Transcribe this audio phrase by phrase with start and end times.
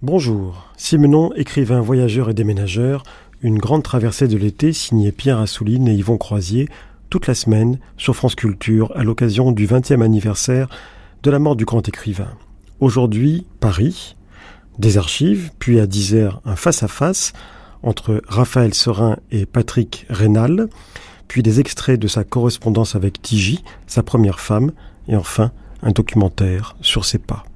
[0.00, 3.02] Bonjour, Simenon, écrivain, voyageur et déménageur,
[3.42, 6.68] une grande traversée de l'été signée Pierre Assouline et Yvon Croisier,
[7.10, 10.68] toute la semaine sur France Culture à l'occasion du 20e anniversaire
[11.24, 12.28] de la mort du grand écrivain.
[12.78, 14.14] Aujourd'hui, Paris,
[14.78, 17.32] des archives, puis à 10h un face-à-face
[17.82, 20.68] entre Raphaël Serin et Patrick Rénal,
[21.26, 24.70] puis des extraits de sa correspondance avec Tigi, sa première femme,
[25.08, 25.50] et enfin
[25.82, 27.47] un documentaire sur ses pas.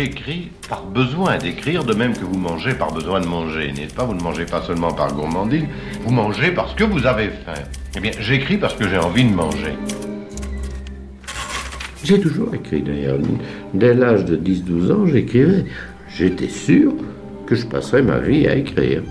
[0.00, 4.04] J'écris par besoin d'écrire, de même que vous mangez par besoin de manger, n'est-ce pas?
[4.04, 5.64] Vous ne mangez pas seulement par gourmandise,
[6.04, 7.62] vous mangez parce que vous avez faim.
[7.96, 9.74] Eh bien, j'écris parce que j'ai envie de manger.
[12.02, 13.18] J'ai toujours écrit d'ailleurs.
[13.74, 15.66] Dès l'âge de 10-12 ans, j'écrivais.
[16.08, 16.92] J'étais sûr
[17.46, 19.02] que je passerais ma vie à écrire.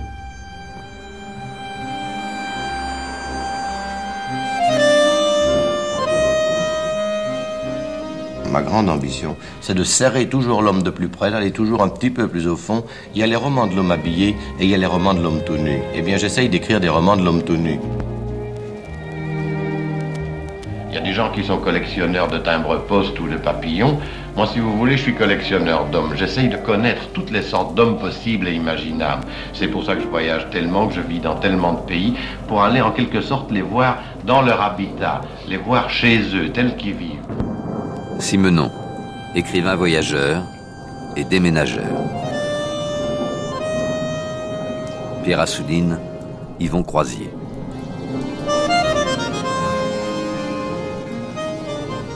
[8.50, 12.09] Ma grande ambition, c'est de serrer toujours l'homme de plus près, d'aller toujours un petit
[12.09, 12.83] peu plus au fond.
[13.14, 15.22] Il y a les romans de l'homme habillé et il y a les romans de
[15.22, 15.80] l'homme tout nu.
[15.94, 17.80] Eh bien, j'essaye d'écrire des romans de l'homme tout nu.
[20.89, 24.00] Il y a des gens qui sont collectionneurs de timbres-poste ou de papillons.
[24.36, 26.13] Moi, si vous voulez, je suis collectionneur d'hommes.
[26.16, 29.28] J'essaye de connaître toutes les sortes d'hommes possibles et imaginables.
[29.53, 32.16] C'est pour ça que je voyage tellement, que je vis dans tellement de pays,
[32.47, 36.75] pour aller en quelque sorte les voir dans leur habitat, les voir chez eux, tels
[36.75, 37.48] qu'ils vivent.
[38.20, 38.70] Simenon,
[39.34, 40.44] écrivain voyageur
[41.16, 41.88] et déménageur.
[45.23, 45.98] Pierre Assouline,
[46.59, 47.30] Yvon Croisier.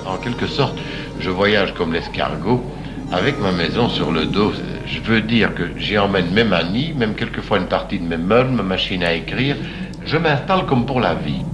[0.05, 0.77] En quelque sorte,
[1.19, 2.61] je voyage comme l'escargot,
[3.11, 4.51] avec ma maison sur le dos.
[4.85, 8.17] Je veux dire que j'y emmène même un nid, même quelquefois une partie de mes
[8.17, 9.55] meubles, ma machine à écrire.
[10.05, 11.45] Je m'installe comme pour la vie.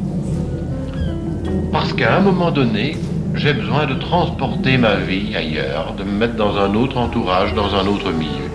[1.71, 2.97] Parce qu'à un moment donné,
[3.35, 7.75] j'ai besoin de transporter ma vie ailleurs, de me mettre dans un autre entourage, dans
[7.75, 8.49] un autre milieu.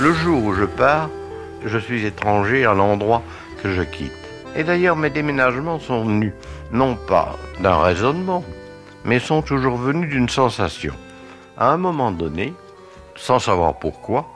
[0.00, 1.08] Le jour où je pars,
[1.64, 3.22] je suis étranger à l'endroit
[3.62, 4.10] que je quitte.
[4.56, 6.32] Et d'ailleurs, mes déménagements sont venus,
[6.72, 8.44] non pas d'un raisonnement,
[9.04, 10.92] mais sont toujours venus d'une sensation.
[11.56, 12.52] À un moment donné,
[13.14, 14.26] sans savoir pourquoi,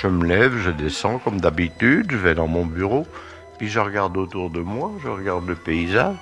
[0.00, 3.06] je me lève, je descends comme d'habitude, je vais dans mon bureau,
[3.58, 6.16] puis je regarde autour de moi, je regarde le paysage,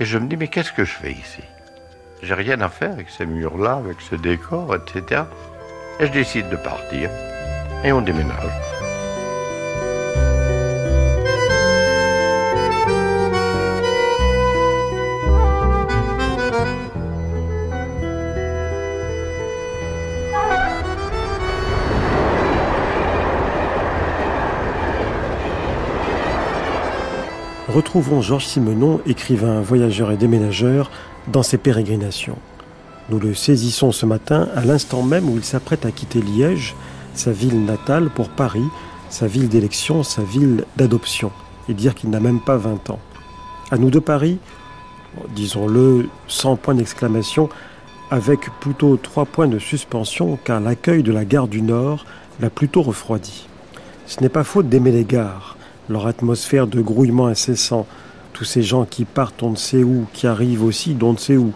[0.00, 1.42] et je me dis, mais qu'est-ce que je fais ici?
[2.22, 5.22] J'ai rien à faire avec ces murs-là, avec ce décor, etc.
[6.00, 7.10] Et je décide de partir,
[7.84, 8.79] et on déménage.
[27.70, 30.90] Retrouvons Georges Simenon, écrivain, voyageur et déménageur,
[31.28, 32.36] dans ses pérégrinations.
[33.10, 36.74] Nous le saisissons ce matin à l'instant même où il s'apprête à quitter Liège,
[37.14, 38.64] sa ville natale, pour Paris,
[39.08, 41.30] sa ville d'élection, sa ville d'adoption,
[41.68, 42.98] et dire qu'il n'a même pas 20 ans.
[43.70, 44.38] À nous de Paris,
[45.36, 47.50] disons-le sans point d'exclamation,
[48.10, 52.04] avec plutôt trois points de suspension, car l'accueil de la gare du Nord
[52.40, 53.46] l'a plutôt refroidi.
[54.06, 55.56] Ce n'est pas faute d'aimer les gares
[55.90, 57.84] leur atmosphère de grouillement incessant,
[58.32, 61.36] tous ces gens qui partent on ne sait où, qui arrivent aussi d'on ne sait
[61.36, 61.52] où,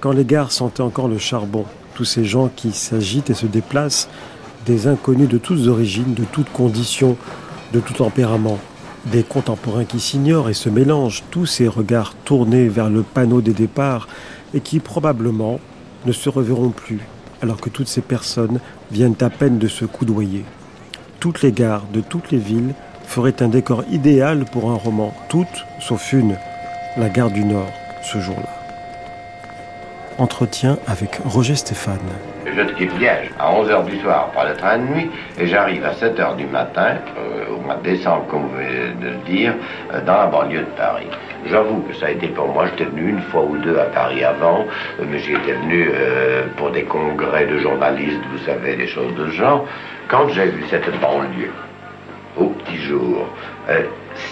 [0.00, 4.08] quand les gares sentaient encore le charbon, tous ces gens qui s'agitent et se déplacent,
[4.64, 7.16] des inconnus de toutes origines, de toutes conditions,
[7.72, 8.58] de tout tempérament,
[9.12, 13.52] des contemporains qui s'ignorent et se mélangent, tous ces regards tournés vers le panneau des
[13.52, 14.08] départs
[14.54, 15.60] et qui probablement
[16.06, 17.00] ne se reverront plus,
[17.42, 18.58] alors que toutes ces personnes
[18.90, 20.44] viennent à peine de se coudoyer.
[21.20, 22.74] Toutes les gares de toutes les villes
[23.06, 26.36] ferait un décor idéal pour un roman, toutes sauf une,
[26.96, 27.72] La gare du Nord,
[28.02, 28.56] ce jour-là.
[30.18, 31.98] Entretien avec Roger Stéphane.
[32.46, 35.92] Je quitte Liège à 11h du soir par le train de nuit et j'arrive à
[35.92, 39.52] 7h du matin, euh, au mois de décembre, comme vous venez de le dire,
[39.92, 41.08] euh, dans la banlieue de Paris.
[41.50, 44.24] J'avoue que ça a été pour moi, j'étais venu une fois ou deux à Paris
[44.24, 44.64] avant,
[45.00, 45.90] euh, mais j'y étais venu
[46.56, 49.66] pour des congrès de journalistes, vous savez, des choses de ce genre.
[50.08, 51.52] Quand j'ai vu cette banlieue,
[52.36, 53.26] au petit jour,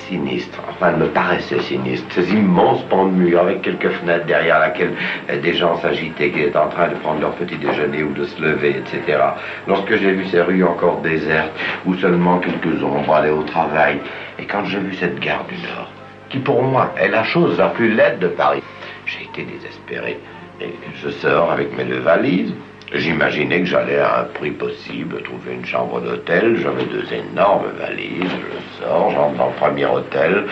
[0.09, 4.59] sinistre, enfin elle me paraissait sinistre, ces immenses pans de mur avec quelques fenêtres derrière
[4.59, 4.93] laquelle
[5.31, 8.25] euh, des gens s'agitaient, qui étaient en train de prendre leur petit déjeuner ou de
[8.25, 9.19] se lever, etc.
[9.67, 11.53] Lorsque j'ai vu ces rues encore désertes,
[11.87, 14.01] où seulement quelques ombres allaient au travail,
[14.39, 15.91] et quand j'ai vu cette gare du Nord,
[16.31, 18.63] qui pour moi est la chose la plus laide de Paris,
[19.07, 20.19] j'ai été désespéré.
[20.61, 20.73] Et
[21.03, 22.53] je sors avec mes deux valises.
[22.95, 26.57] J'imaginais que j'allais à un prix possible trouver une chambre d'hôtel.
[26.63, 28.31] J'avais deux énormes valises.
[28.31, 30.45] Je sors, j'entre dans le premier hôtel.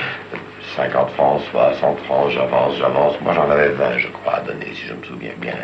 [0.77, 3.21] 50 francs, 60 francs, j'avance, j'avance.
[3.21, 5.55] Moi, j'en avais 20, je crois, à donner, si je me souviens bien.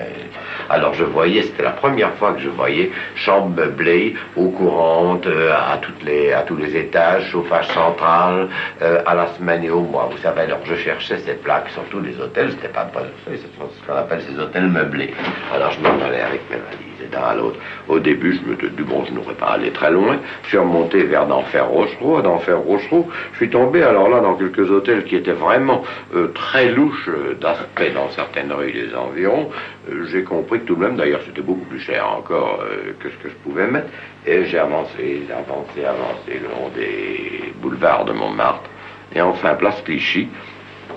[0.69, 5.53] Alors, je voyais, c'était la première fois que je voyais chambre meublée, eau courante, euh,
[5.53, 8.49] à, les, à tous les étages, chauffage central,
[8.83, 10.09] euh, à la semaine et au mois.
[10.11, 12.51] Vous savez, alors, je cherchais ces plaques sur tous les hôtels.
[12.51, 15.15] C'était pas, pas c'est ce qu'on appelle ces hôtels meublés.
[15.55, 17.59] Alors, je m'en allais avec mes valises d'un à l'autre.
[17.89, 20.19] Au début, je me dit, bon, je n'aurais pas allé très loin.
[20.43, 22.21] Je suis remonté vers d'Enfer Rochereau.
[22.21, 25.83] d'Enfer Rochereau, je suis tombé alors là dans quelques hôtels qui étaient vraiment
[26.15, 29.51] euh, très louches euh, d'aspect dans certaines rues des environs.
[29.91, 32.65] Euh, j'ai compris que tout de même, d'ailleurs, c'était beaucoup plus cher encore
[33.01, 33.89] que ce que je pouvais mettre.
[34.27, 38.69] Et j'ai avancé, avancé, avancé le long des boulevards de Montmartre.
[39.15, 40.29] Et enfin, place Clichy.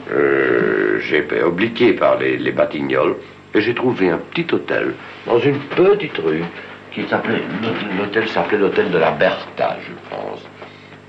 [0.10, 3.16] j'ai obliqué par les, les Batignolles
[3.54, 4.94] et j'ai trouvé un petit hôtel
[5.26, 6.44] dans une petite rue
[6.92, 7.42] qui s'appelait,
[7.98, 10.48] l'hôtel s'appelait l'hôtel de la Bertha, je pense.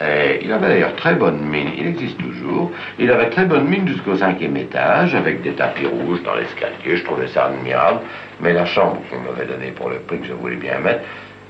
[0.01, 2.73] Et il avait d'ailleurs très bonne mine, il existe toujours.
[2.99, 6.97] Il avait très bonne mine jusqu'au cinquième étage, avec des tapis rouges dans l'escalier.
[6.97, 8.01] Je trouvais ça admirable.
[8.41, 11.03] Mais la chambre qu'on m'avait donnée pour le prix que je voulais bien mettre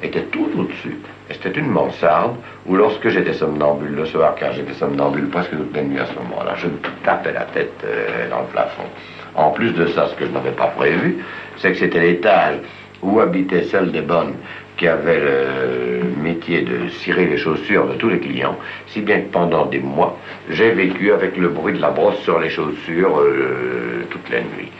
[0.03, 0.99] était tout au-dessus.
[1.31, 2.37] Et c'était une mansarde
[2.67, 6.15] où, lorsque j'étais somnambule le soir, car j'étais somnambule presque toute la nuit à ce
[6.15, 8.85] moment-là, je me tapais la tête euh, dans le plafond.
[9.34, 11.25] En plus de ça, ce que je n'avais pas prévu,
[11.56, 12.56] c'est que c'était l'étage
[13.02, 14.34] où habitait celle des bonnes
[14.76, 18.56] qui avait le métier de cirer les chaussures de tous les clients,
[18.87, 20.19] si bien que pendant des mois,
[20.50, 24.70] j'ai vécu avec le bruit de la brosse sur les chaussures euh, toute la nuit.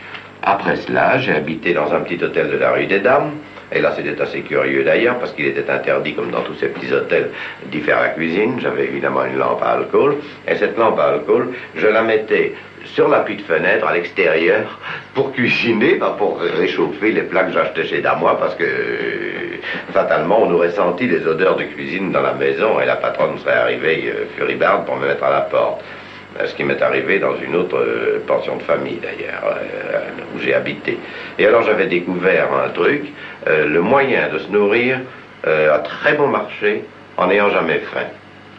[0.41, 3.31] Après cela, j'ai habité dans un petit hôtel de la rue des Dames,
[3.73, 6.93] et là, c'était assez curieux d'ailleurs, parce qu'il était interdit, comme dans tous ces petits
[6.93, 7.31] hôtels,
[7.71, 8.59] d'y faire la cuisine.
[8.59, 10.17] J'avais évidemment une lampe à alcool.
[10.47, 12.53] Et cette lampe à alcool, je la mettais
[12.85, 14.79] sur la de fenêtre à l'extérieur
[15.13, 18.65] pour cuisiner, pour réchauffer les plats que j'achetais chez Damois parce que
[19.91, 23.55] fatalement on aurait senti les odeurs de cuisine dans la maison et la patronne serait
[23.57, 25.83] arrivée euh, furibarde pour me mettre à la porte.
[26.39, 29.57] Euh, ce qui m'est arrivé dans une autre euh, pension de famille d'ailleurs,
[30.35, 30.97] où j'ai habité.
[31.39, 33.05] Et alors j'avais découvert un truc,
[33.45, 34.99] le moyen de se nourrir
[35.45, 36.83] à très bon marché
[37.17, 38.07] en n'ayant jamais faim.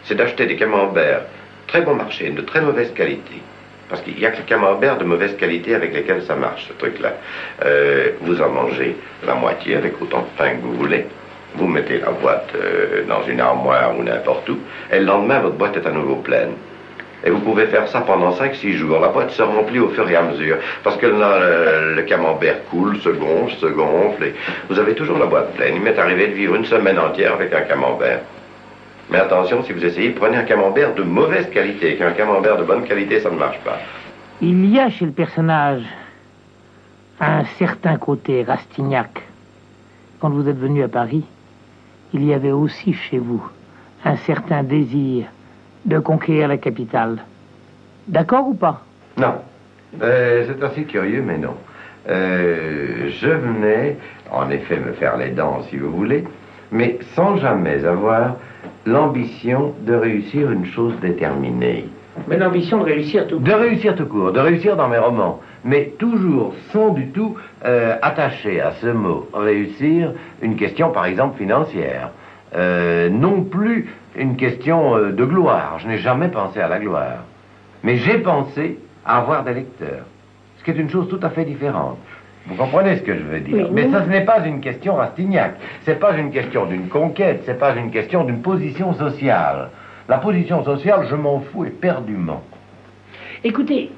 [0.03, 1.23] C'est d'acheter des camemberts
[1.67, 3.41] très bon marché, de très mauvaise qualité.
[3.89, 6.73] Parce qu'il n'y a que les camemberts de mauvaise qualité avec lesquels ça marche, ce
[6.73, 7.13] truc-là.
[7.63, 8.95] Euh, vous en mangez
[9.25, 11.05] la moitié avec autant de pain que vous voulez.
[11.55, 14.57] Vous mettez la boîte euh, dans une armoire ou n'importe où,
[14.91, 16.53] et le lendemain, votre boîte est à nouveau pleine.
[17.23, 18.99] Et vous pouvez faire ça pendant 5-6 jours.
[18.99, 20.57] La boîte se remplit au fur et à mesure.
[20.83, 24.25] Parce que le, le, camembert coule, se gonfle, se gonfle.
[24.25, 24.33] Et
[24.69, 25.75] vous avez toujours la boîte pleine.
[25.75, 28.19] Il m'est arrivé de vivre une semaine entière avec un camembert.
[29.09, 32.83] Mais attention, si vous essayez, prenez un camembert de mauvaise qualité, qu'un camembert de bonne
[32.83, 33.77] qualité, ça ne marche pas.
[34.41, 35.83] Il y a chez le personnage
[37.19, 39.21] un certain côté Rastignac.
[40.19, 41.23] Quand vous êtes venu à Paris,
[42.13, 43.43] il y avait aussi chez vous
[44.03, 45.25] un certain désir
[45.85, 47.19] de conquérir la capitale.
[48.07, 48.81] D'accord ou pas?
[49.17, 49.35] Non.
[50.01, 51.55] Euh, c'est assez curieux, mais non.
[52.09, 53.97] Euh, je venais,
[54.31, 56.23] en effet, me faire les dents, si vous voulez,
[56.71, 58.35] mais sans jamais avoir
[58.85, 61.85] l'ambition de réussir une chose déterminée.
[62.27, 63.45] Mais l'ambition de réussir tout court.
[63.45, 65.41] De réussir tout court, de réussir dans mes romans.
[65.63, 67.35] Mais toujours sans du tout
[67.65, 72.11] euh, attacher à ce mot réussir une question, par exemple, financière.
[72.55, 75.79] Euh, non plus une question euh, de gloire.
[75.79, 77.23] Je n'ai jamais pensé à la gloire.
[77.83, 80.05] Mais j'ai pensé à avoir des lecteurs.
[80.57, 81.97] Ce qui est une chose tout à fait différente.
[82.47, 85.55] Vous comprenez ce que je veux dire Mais ça, ce n'est pas une question Rastignac.
[85.81, 87.41] C'est pas une question d'une conquête.
[87.45, 89.69] C'est pas une question d'une position sociale.
[90.07, 92.43] La position sociale, je m'en fous éperdument.
[93.43, 93.89] Écoutez,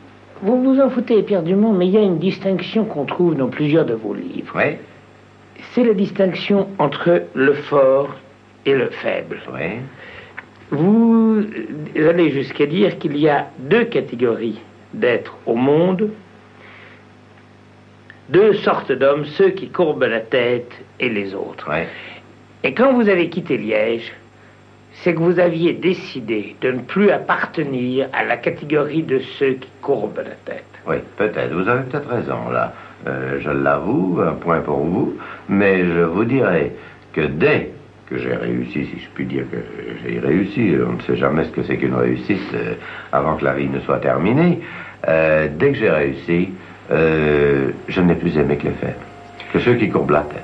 [0.42, 3.86] vous vous en foutez éperdument, mais il y a une distinction qu'on trouve dans plusieurs
[3.86, 4.54] de vos livres.
[4.56, 4.77] Oui.
[5.72, 8.16] C'est la distinction entre le fort
[8.66, 9.39] et le faible.
[9.54, 9.80] Oui.
[10.70, 11.44] Vous
[11.96, 14.62] allez jusqu'à dire qu'il y a deux catégories
[14.94, 16.12] d'êtres au monde
[18.30, 21.70] deux sortes d'hommes, ceux qui courbent la tête et les autres.
[22.64, 24.14] Et quand vous avez quitté Liège,
[25.04, 29.70] c'est que vous aviez décidé de ne plus appartenir à la catégorie de ceux qui
[29.82, 30.66] courbent la tête.
[30.88, 31.54] Oui, peut-être.
[31.54, 32.74] Vous avez peut-être raison là.
[33.06, 35.18] Euh, je l'avoue, un point pour vous.
[35.50, 36.72] Mais je vous dirais
[37.14, 37.72] que dès
[38.10, 39.58] que j'ai réussi, si je puis dire que
[40.04, 42.74] j'ai réussi, on ne sait jamais ce que c'est qu'une réussite euh,
[43.12, 44.62] avant que la vie ne soit terminée,
[45.08, 46.50] euh, dès que j'ai réussi,
[46.89, 48.96] euh, je n'ai plus aimé que les faibles,
[49.51, 50.44] que ceux qui courbent la tête.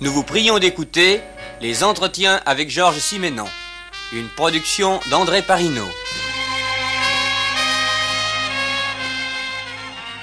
[0.00, 1.20] Nous vous prions d'écouter
[1.60, 3.46] les entretiens avec Georges Siménon
[4.12, 5.82] une production d'André Parino.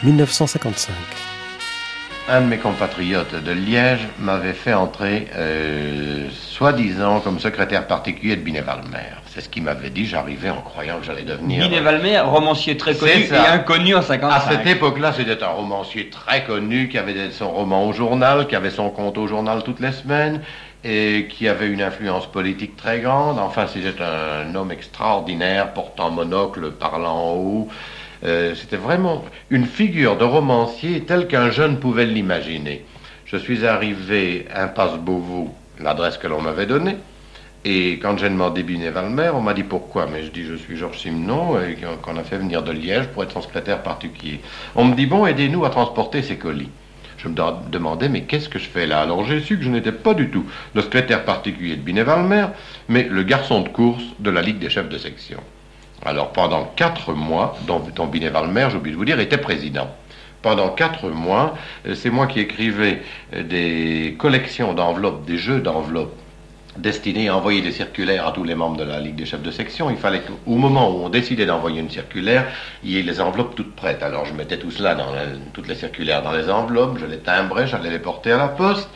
[0.03, 0.93] 1955.
[2.29, 8.41] Un de mes compatriotes de Liège m'avait fait entrer, euh, soi-disant, comme secrétaire particulier de
[8.41, 9.17] Binet-Valmer.
[9.25, 11.67] C'est ce qu'il m'avait dit, j'arrivais en croyant que j'allais devenir...
[11.67, 14.33] Binet-Valmer, romancier très connu et inconnu en 55.
[14.33, 18.55] À cette époque-là, c'était un romancier très connu, qui avait son roman au journal, qui
[18.55, 20.41] avait son compte au journal toutes les semaines,
[20.83, 23.39] et qui avait une influence politique très grande.
[23.39, 27.69] Enfin, c'était un homme extraordinaire, portant monocle, parlant haut.
[28.25, 32.85] Euh, c'était vraiment une figure de romancier telle qu'un jeune pouvait l'imaginer.
[33.25, 36.97] Je suis arrivé impasse Beauvau, l'adresse que l'on m'avait donnée.
[37.65, 40.05] Et quand j'ai demandé Binet-Valmer, on m'a dit pourquoi.
[40.05, 43.23] Mais je dis, je suis Georges Simenon, et qu'on a fait venir de Liège pour
[43.23, 44.41] être son secrétaire particulier.
[44.75, 46.69] On me dit, bon, aidez-nous à transporter ces colis.
[47.23, 49.01] Je me de- demandais, mais qu'est-ce que je fais là?
[49.01, 52.47] Alors j'ai su que je n'étais pas du tout le secrétaire particulier de Binet-Valmer,
[52.89, 55.39] mais le garçon de course de la Ligue des chefs de section.
[56.05, 59.89] Alors pendant quatre mois, dont, dont Binet-Valmer, j'ai oublié de vous dire, était président.
[60.41, 61.55] Pendant quatre mois,
[61.87, 63.01] euh, c'est moi qui écrivais
[63.33, 66.13] euh, des collections d'enveloppes, des jeux d'enveloppes
[66.77, 69.51] destinés à envoyer des circulaires à tous les membres de la Ligue des chefs de
[69.51, 69.89] section.
[69.89, 72.47] Il fallait qu'au moment où on décidait d'envoyer une circulaire,
[72.83, 74.01] il y ait les enveloppes toutes prêtes.
[74.01, 75.07] Alors je mettais tout cela dans
[75.53, 78.89] toutes les circulaires dans les enveloppes, je les timbrais, j'allais les porter à la poste.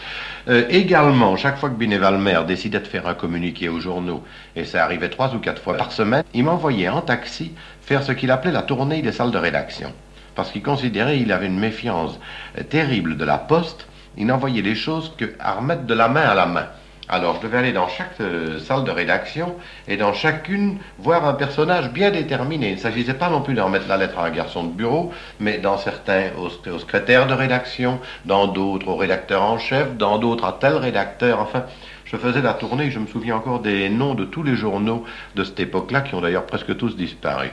[0.49, 4.23] Euh, également, chaque fois que Binet Valmer décidait de faire un communiqué aux journaux,
[4.55, 8.13] et ça arrivait trois ou quatre fois par semaine, il m'envoyait en taxi faire ce
[8.13, 9.91] qu'il appelait la tournée des salles de rédaction.
[10.35, 12.17] Parce qu'il considérait qu'il avait une méfiance
[12.57, 16.21] euh, terrible de la poste, il n'envoyait les choses que à remettre de la main
[16.21, 16.67] à la main.
[17.09, 19.55] Alors je devais aller dans chaque euh, salle de rédaction
[19.87, 22.69] et dans chacune voir un personnage bien déterminé.
[22.69, 25.13] Il ne s'agissait pas non plus de remettre la lettre à un garçon de bureau,
[25.39, 30.17] mais dans certains au, au secrétaire de rédaction, dans d'autres au rédacteur en chef, dans
[30.17, 31.39] d'autres à tel rédacteur.
[31.39, 31.63] Enfin,
[32.03, 35.05] je faisais la tournée et je me souviens encore des noms de tous les journaux
[35.35, 37.51] de cette époque-là qui ont d'ailleurs presque tous disparu.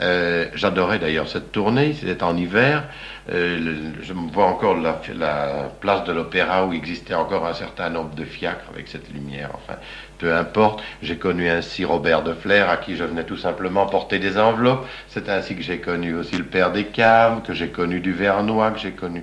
[0.00, 2.84] Euh, J'adorais d'ailleurs cette tournée, c'était en hiver.
[3.32, 7.90] Euh, je me vois encore la, la place de l'opéra où existait encore un certain
[7.90, 9.50] nombre de fiacres avec cette lumière.
[9.54, 9.78] Enfin,
[10.18, 10.82] peu importe.
[11.00, 14.86] J'ai connu ainsi Robert de Flair à qui je venais tout simplement porter des enveloppes.
[15.08, 18.72] C'est ainsi que j'ai connu aussi le père des caves, que j'ai connu du Vernois,
[18.72, 19.22] que j'ai connu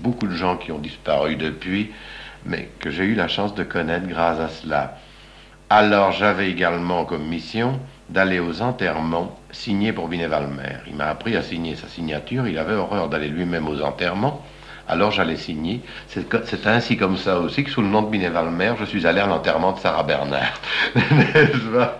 [0.00, 1.92] beaucoup de gens qui ont disparu depuis,
[2.44, 4.98] mais que j'ai eu la chance de connaître grâce à cela.
[5.70, 10.78] Alors j'avais également comme mission d'aller aux enterrements signés pour Binet-Valmer.
[10.86, 14.44] Il m'a appris à signer sa signature, il avait horreur d'aller lui-même aux enterrements,
[14.88, 15.80] alors j'allais signer.
[16.06, 19.26] C'est ainsi comme ça aussi que sous le nom de Binet-Valmer, je suis allé à
[19.26, 20.60] l'enterrement de Sarah Bernard.
[20.94, 21.98] N'est-ce pas?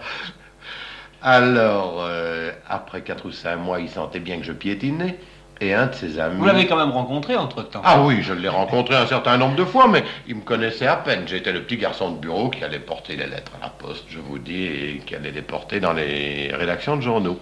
[1.20, 5.18] Alors, euh, après quatre ou cinq mois, il sentait bien que je piétinais,
[5.60, 6.36] et un de ses amis...
[6.38, 7.82] Vous l'avez quand même rencontré entre-temps.
[7.84, 10.96] Ah oui, je l'ai rencontré un certain nombre de fois, mais il me connaissait à
[10.96, 11.22] peine.
[11.26, 14.18] J'étais le petit garçon de bureau qui allait porter les lettres à la poste, je
[14.18, 17.38] vous dis, et qui allait les porter dans les rédactions de journaux.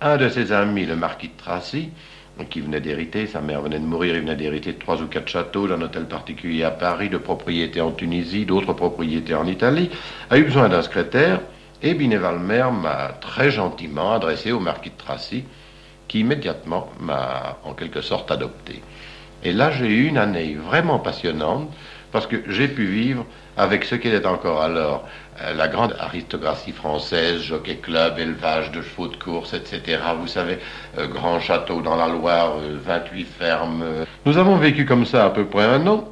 [0.00, 1.90] Un de ses amis, le marquis de Tracy,
[2.50, 5.28] qui venait d'hériter, sa mère venait de mourir, il venait d'hériter de trois ou quatre
[5.28, 9.90] châteaux, d'un hôtel particulier à Paris, de propriétés en Tunisie, d'autres propriétés en Italie,
[10.30, 11.40] a eu besoin d'un secrétaire,
[11.82, 15.44] et Binet-Valmer m'a très gentiment adressé au marquis de Tracy,
[16.12, 18.82] qui immédiatement m'a en quelque sorte adopté.
[19.44, 21.70] Et là, j'ai eu une année vraiment passionnante
[22.12, 23.24] parce que j'ai pu vivre
[23.56, 25.08] avec ce qu'était encore alors
[25.40, 30.02] euh, la grande aristocratie française, jockey club, élevage de chevaux de course, etc.
[30.20, 30.58] Vous savez,
[30.98, 33.82] euh, grand château dans la Loire, euh, 28 fermes.
[33.82, 34.04] euh.
[34.26, 36.04] Nous avons vécu comme ça à peu près un an,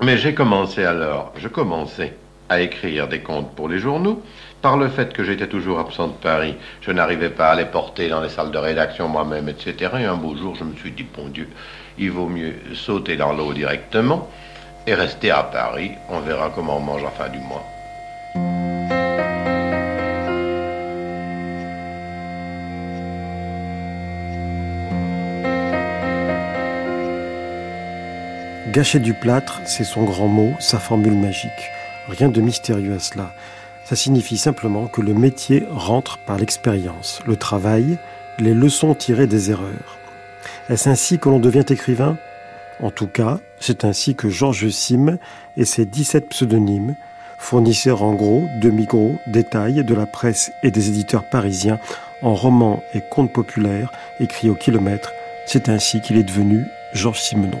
[0.00, 2.14] mais j'ai commencé alors, je commençais
[2.48, 4.22] à écrire des contes pour les journaux.
[4.62, 8.08] Par le fait que j'étais toujours absent de Paris, je n'arrivais pas à les porter
[8.08, 9.90] dans les salles de rédaction moi-même, etc.
[9.98, 11.48] Et un beau jour, je me suis dit, bon Dieu,
[11.98, 14.28] il vaut mieux sauter dans l'eau directement
[14.86, 15.90] et rester à Paris.
[16.08, 17.64] On verra comment on mange la fin du mois.
[28.70, 31.50] Gâcher du plâtre, c'est son grand mot, sa formule magique.
[32.08, 33.32] Rien de mystérieux à cela.
[33.92, 37.98] Ça signifie simplement que le métier rentre par l'expérience, le travail,
[38.38, 39.98] les leçons tirées des erreurs.
[40.70, 42.16] Est-ce ainsi que l'on devient écrivain?
[42.80, 45.18] En tout cas, c'est ainsi que Georges Sim
[45.58, 46.96] et ses 17 pseudonymes,
[47.36, 51.78] fournisseurs en gros, demi-gros, détails de la presse et des éditeurs parisiens
[52.22, 55.12] en romans et contes populaires écrits au kilomètre,
[55.44, 57.60] c'est ainsi qu'il est devenu Georges Simenon.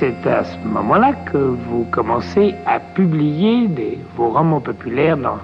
[0.00, 3.68] C'est à ce moment-là que vous commencez à publier
[4.16, 5.38] vos romans populaires dans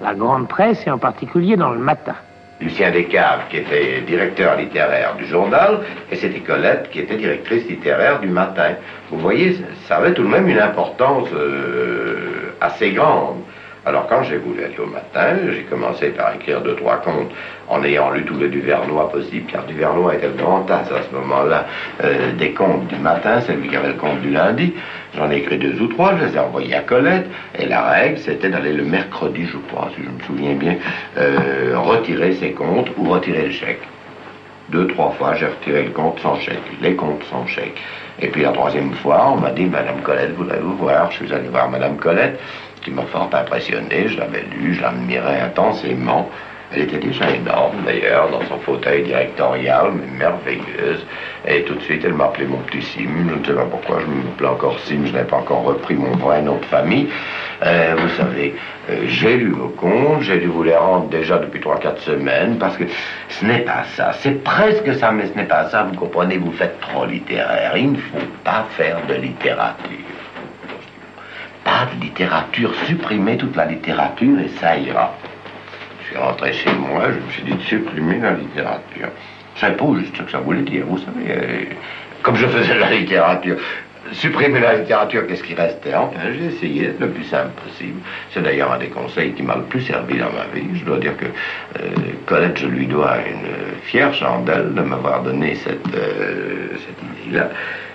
[0.00, 2.14] la grande presse et en particulier dans le matin.
[2.58, 8.18] Lucien Descaves, qui était directeur littéraire du journal, et c'était Colette, qui était directrice littéraire
[8.20, 8.76] du matin.
[9.10, 13.42] Vous voyez, ça avait tout de même une importance euh, assez grande.
[13.88, 17.30] Alors quand j'ai voulu aller au matin, j'ai commencé par écrire deux, trois contes
[17.68, 21.14] en ayant lu tout le Duvernois possible, car Duvernois était le grand as à ce
[21.14, 21.64] moment-là
[22.04, 24.74] euh, des contes du matin, c'est lui qui avait le conte du lundi.
[25.16, 27.28] J'en ai écrit deux ou trois, je les ai envoyés à Colette,
[27.58, 30.76] et la règle c'était d'aller le mercredi, je crois, si je me souviens bien,
[31.16, 33.80] euh, retirer ses comptes ou retirer le chèque.
[34.70, 37.80] Deux, trois fois, j'ai retiré le compte sans chèque, les comptes sans chèque.
[38.20, 41.10] Et puis la troisième fois, on m'a dit, Madame Colette, voudrez vous voir?
[41.10, 42.38] Je suis allé voir Madame Colette
[42.82, 44.08] qui m'a fort impressionné.
[44.08, 46.28] Je l'avais lu, je l'admirais intensément.
[46.74, 51.04] Elle était déjà énorme d'ailleurs, dans son fauteuil directorial, mais merveilleuse.
[51.46, 53.08] Et tout de suite, elle m'a appelé mon petit Sim.
[53.28, 56.14] Je ne sais pas pourquoi je m'appelais encore Sim, je n'ai pas encore repris mon
[56.16, 57.08] vrai nom de famille.
[57.64, 58.54] Euh, vous savez,
[58.90, 62.76] euh, j'ai lu vos contes, j'ai dû vous les rendre déjà depuis 3-4 semaines, parce
[62.76, 62.84] que
[63.30, 64.12] ce n'est pas ça.
[64.12, 65.84] C'est presque ça, mais ce n'est pas ça.
[65.84, 67.76] Vous comprenez, vous faites trop littéraire.
[67.76, 69.96] Il ne faut pas faire de littérature
[71.64, 75.12] pas de littérature, supprimer toute la littérature et ça ira.
[76.08, 79.08] Je suis rentré chez moi, je me suis dit de supprimer la littérature.
[79.56, 81.64] Savais pas juste ce que ça voulait dire, vous savez, euh,
[82.22, 83.56] comme je faisais la littérature.
[84.12, 85.94] Supprimer la littérature, qu'est-ce qui restait?
[85.94, 88.00] Enfin, j'ai essayé le plus simple possible.
[88.30, 90.66] C'est d'ailleurs un des conseils qui m'a le plus servi dans ma vie.
[90.72, 91.88] Je dois dire que euh,
[92.24, 97.50] Colette, je lui dois une fière chandelle de m'avoir donné cette, euh, cette idée-là.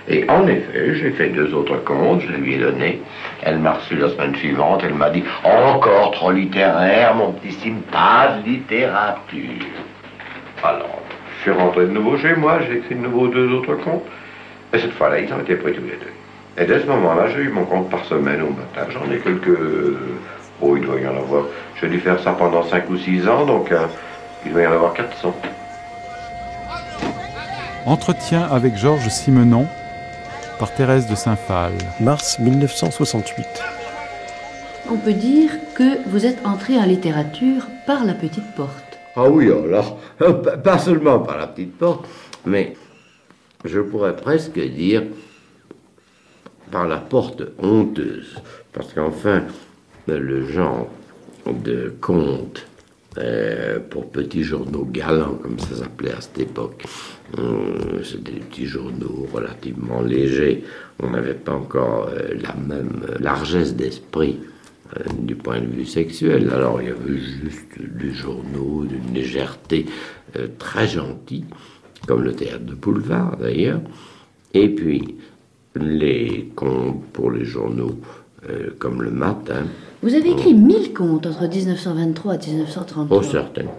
[0.08, 3.00] Et en effet, j'ai fait deux autres contes, je lui ai donné.
[3.42, 7.76] Elle m'a reçu la semaine suivante, elle m'a dit Encore trop littéraire, mon petit Sim,
[7.90, 9.64] pas de littérature.
[10.62, 11.00] Alors,
[11.38, 14.04] je suis rentré de nouveau chez moi, j'ai écrit de nouveau deux autres contes.
[14.74, 16.12] Et cette fois-là, ils ont été pris tous les deux.
[16.62, 18.90] Et dès ce moment-là, j'ai eu mon compte par semaine au matin.
[18.90, 19.58] J'en ai quelques.
[20.60, 21.44] Oh, il doit y en avoir.
[21.80, 23.86] J'ai dû faire ça pendant cinq ou six ans, donc euh,
[24.44, 25.34] il doit y en avoir 400.
[27.86, 29.66] Entretien avec Georges Simenon
[30.58, 31.72] par Thérèse de Saint-Phal.
[32.00, 33.46] Mars 1968.
[34.90, 38.98] On peut dire que vous êtes entré en littérature par la petite porte.
[39.16, 39.98] Ah oui, alors,
[40.64, 42.06] pas seulement par la petite porte,
[42.44, 42.76] mais
[43.64, 45.04] je pourrais presque dire
[46.70, 48.42] par la porte honteuse.
[48.72, 49.44] Parce qu'enfin,
[50.06, 50.88] le genre
[51.46, 52.66] de conte
[53.16, 56.84] euh, pour petits journaux galants, comme ça s'appelait à cette époque.
[57.38, 60.64] Euh, C'était des petits journaux relativement légers.
[61.00, 64.40] On n'avait pas encore euh, la même largesse d'esprit
[65.18, 66.50] du point de vue sexuel.
[66.52, 69.86] Alors il y avait juste des journaux d'une légèreté
[70.58, 71.46] très gentille,
[72.06, 73.80] comme le théâtre de Boulevard d'ailleurs.
[74.52, 75.16] Et puis
[77.12, 77.98] pour les journaux
[78.78, 79.64] comme le matin.
[80.04, 83.16] Vous avez écrit mille contes entre 1923 et 1933.
[83.16, 83.72] Oh, certainement.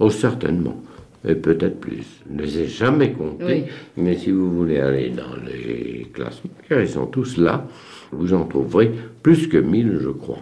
[0.00, 0.76] Oh, certainement.
[1.24, 2.02] Et peut-être plus.
[2.28, 3.66] Je ne les ai jamais comptés.
[3.96, 7.64] Mais si vous voulez aller dans les classements, ils sont tous là,
[8.10, 8.90] vous en trouverez
[9.22, 10.40] plus que mille, je crois.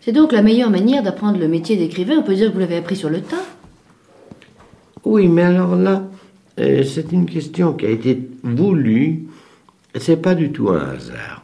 [0.00, 2.18] C'est donc la meilleure manière d'apprendre le métier d'écrivain.
[2.18, 3.44] On peut dire que vous l'avez appris sur le tas.
[5.04, 6.04] Oui, mais alors là,
[6.60, 9.24] euh, c'est une question qui a été voulue.
[9.98, 11.43] C'est pas du tout un hasard.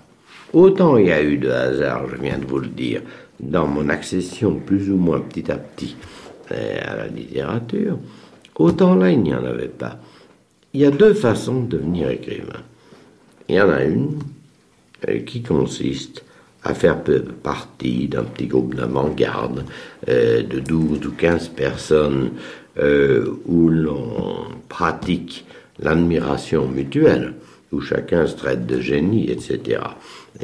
[0.52, 3.02] Autant il y a eu de hasard, je viens de vous le dire,
[3.38, 5.96] dans mon accession plus ou moins petit à petit
[6.52, 7.98] euh, à la littérature,
[8.56, 9.98] autant là il n'y en avait pas.
[10.74, 12.62] Il y a deux façons de devenir écrivain.
[13.48, 14.18] Il y en a une
[15.08, 16.24] euh, qui consiste
[16.62, 16.98] à faire
[17.42, 19.64] partie d'un petit groupe d'avant-garde
[20.08, 22.30] euh, de 12 ou 15 personnes
[23.46, 25.44] où l'on pratique
[25.80, 27.34] l'admiration mutuelle,
[27.72, 29.80] où chacun se traite de génie, etc.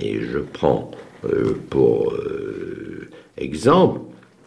[0.01, 0.91] Et je prends
[1.25, 4.01] euh, pour euh, exemple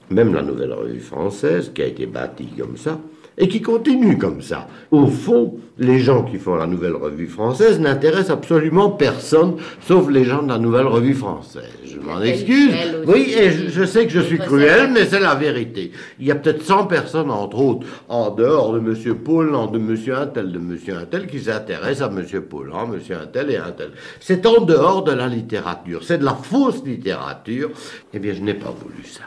[0.10, 3.00] même la Nouvelle Revue Française, qui a été bâtie comme ça,
[3.40, 4.68] et qui continue comme ça.
[4.92, 10.26] Au fond, les gens qui font la Nouvelle Revue Française n'intéressent absolument personne, sauf les
[10.26, 11.64] gens de la Nouvelle Revue Française.
[11.86, 12.74] Je m'en excuse.
[13.08, 15.92] Oui, et je, sais que je suis cruel, mais c'est la vérité.
[16.20, 19.16] Il y a peut-être 100 personnes, entre autres, en dehors de M.
[19.16, 19.98] Paulan, de M.
[20.16, 20.78] Intel, de M.
[21.02, 22.42] Intel, qui s'intéressent à M.
[22.42, 23.00] Paulan, M.
[23.24, 23.92] Intel et Intel.
[24.20, 26.04] C'est en dehors de la littérature.
[26.04, 27.72] C'est de la fausse littérature.
[28.14, 29.24] Eh bien, je n'ai pas voulu ça.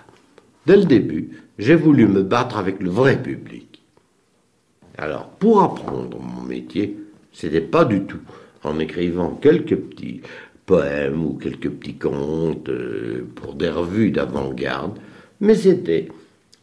[0.66, 3.71] Dès le début, j'ai voulu me battre avec le vrai public.
[4.98, 6.96] Alors, pour apprendre mon métier,
[7.32, 8.20] c'était pas du tout
[8.64, 10.20] en écrivant quelques petits
[10.66, 14.98] poèmes ou quelques petits contes euh, pour des revues d'avant-garde,
[15.40, 16.08] mais c'était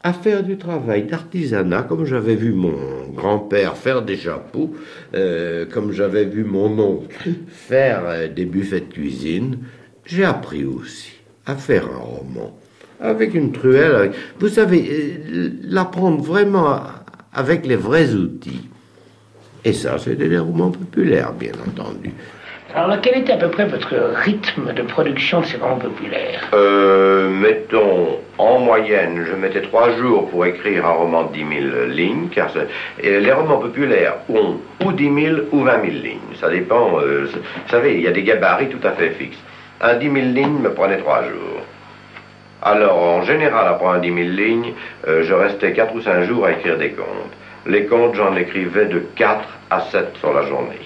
[0.01, 4.73] à faire du travail d'artisanat, comme j'avais vu mon grand-père faire des chapeaux,
[5.13, 9.57] euh, comme j'avais vu mon oncle faire euh, des buffets de cuisine,
[10.05, 11.11] j'ai appris aussi
[11.45, 12.55] à faire un roman
[13.01, 13.95] avec une truelle.
[13.95, 15.19] avec- Vous savez,
[15.63, 16.79] l'apprendre vraiment
[17.33, 18.69] avec les vrais outils.
[19.65, 22.11] Et ça, c'était des romans populaires, bien entendu.
[22.75, 27.27] Alors, quel était à peu près votre rythme de production de ces romans populaires Euh,
[27.29, 32.27] mettons, en moyenne, je mettais trois jours pour écrire un roman de 10 000 lignes,
[32.29, 32.67] car c'est-
[33.03, 36.35] et les romans populaires ont ou 10 000 ou 20 000 lignes.
[36.39, 39.39] Ça dépend, euh, c'est- vous savez, il y a des gabarits tout à fait fixes.
[39.81, 41.61] Un 10 000 lignes me prenait trois jours.
[42.61, 44.73] Alors, en général, après un 10 000 lignes,
[45.07, 47.05] euh, je restais 4 ou 5 jours à écrire des contes.
[47.65, 50.79] Les contes, j'en écrivais de 4 à 7 sur la journée.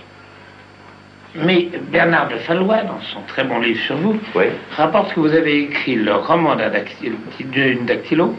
[1.35, 4.45] Mais Bernard de Fallois, dans son très bon livre sur vous, Oui.
[4.75, 8.35] rapporte que vous avez écrit le roman d'un dactylo,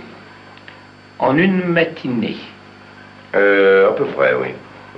[1.18, 2.37] en une matinée.
[3.35, 4.49] Euh, à peu près, oui.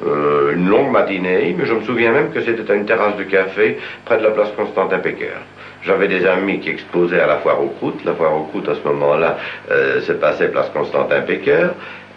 [0.07, 3.23] Euh, une longue matinée, mais je me souviens même que c'était à une terrasse de
[3.23, 5.33] café près de la place Constantin Pecker.
[5.87, 8.05] J'avais des amis qui exposaient à la foire aux croûtes.
[8.05, 9.39] La foire aux croûtes, à ce moment-là,
[9.71, 11.69] euh, se passait place Constantin Pecker.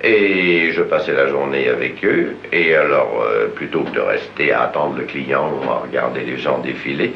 [0.02, 2.36] Et je passais la journée avec eux.
[2.52, 6.38] Et alors, euh, plutôt que de rester à attendre le client ou à regarder les
[6.38, 7.14] gens défiler,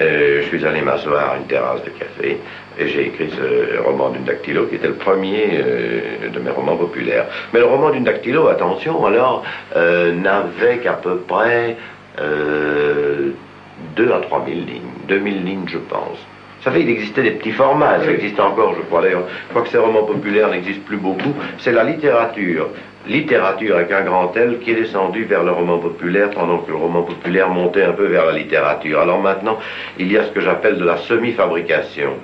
[0.00, 2.36] euh, je suis allé m'asseoir à une terrasse de café.
[2.78, 5.60] Et j'ai écrit ce roman d'une dactylo qui était le premier
[6.30, 7.24] de mes romans populaires.
[7.52, 9.42] Mais le roman d'une dactylo, attention, alors,
[9.74, 11.76] n'avait qu'à peu près
[13.96, 14.80] 2 à 3 000 lignes.
[15.08, 16.18] 2 000 lignes, je pense.
[16.58, 19.24] Vous savez, il existait des petits formats, ça existe encore, je crois d'ailleurs.
[19.44, 21.32] Je crois que ces romans populaires n'existent plus beaucoup.
[21.58, 22.70] C'est la littérature,
[23.06, 26.76] littérature avec un grand L, qui est descendue vers le roman populaire, pendant que le
[26.76, 28.98] roman populaire montait un peu vers la littérature.
[29.00, 29.58] Alors maintenant,
[29.98, 32.14] il y a ce que j'appelle de la semi-fabrication.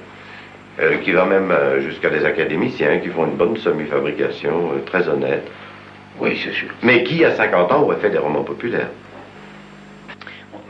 [0.80, 5.06] euh, qui va même euh, jusqu'à des académiciens qui font une bonne semi-fabrication, euh, très
[5.08, 5.46] honnête.
[6.18, 6.68] Oui, c'est sûr.
[6.82, 8.88] Mais qui, à 50 ans, aurait fait des romans populaires?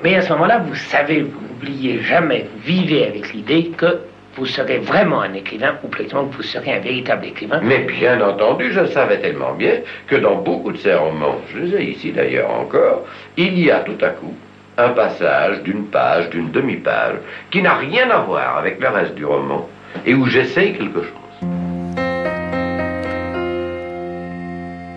[0.02, 4.00] Mais à ce moment-là, vous savez, vous n'oubliez jamais, vous vivez avec l'idée que
[4.36, 7.60] vous serez vraiment un écrivain, ou plutôt que vous serez un véritable écrivain.
[7.62, 9.74] Mais bien entendu, je le savais tellement bien
[10.08, 13.04] que dans beaucoup de ces romans, je les ai ici d'ailleurs encore,
[13.36, 14.34] il y a tout à coup
[14.78, 17.16] un passage d'une page, d'une demi-page,
[17.50, 19.68] qui n'a rien à voir avec le reste du roman,
[20.06, 21.48] et où j'essaye quelque chose.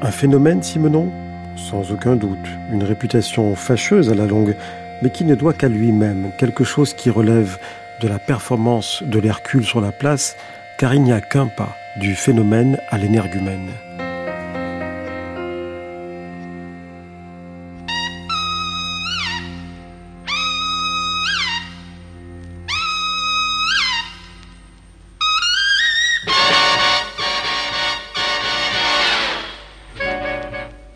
[0.02, 1.12] Un phénomène, Simenon?
[1.58, 2.48] Sans aucun doute.
[2.72, 4.56] Une réputation fâcheuse à la longue,
[5.02, 7.58] mais qui ne doit qu'à lui-même, quelque chose qui relève
[8.02, 10.36] de la performance de l'Hercule sur la place,
[10.78, 13.70] car il n'y a qu'un pas du phénomène à l'énergumène.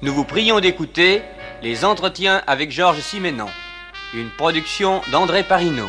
[0.01, 1.21] Nous vous prions d'écouter
[1.61, 3.47] les entretiens avec Georges Siménon,
[4.13, 5.85] une production d'André Parino.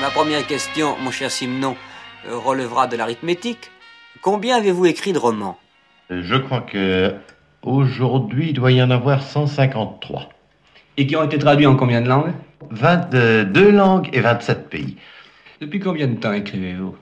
[0.00, 1.76] Ma première question, mon cher Simenon,
[2.28, 3.70] euh, relèvera de l'arithmétique.
[4.22, 5.58] Combien avez-vous écrit de romans?
[6.10, 7.14] Je crois que
[7.62, 10.28] aujourd'hui, il doit y en avoir 153.
[10.96, 12.32] Et qui ont été traduits en combien de langues?
[12.70, 14.96] 22 langues et 27 pays.
[15.60, 16.96] Depuis combien de temps écrivez-vous?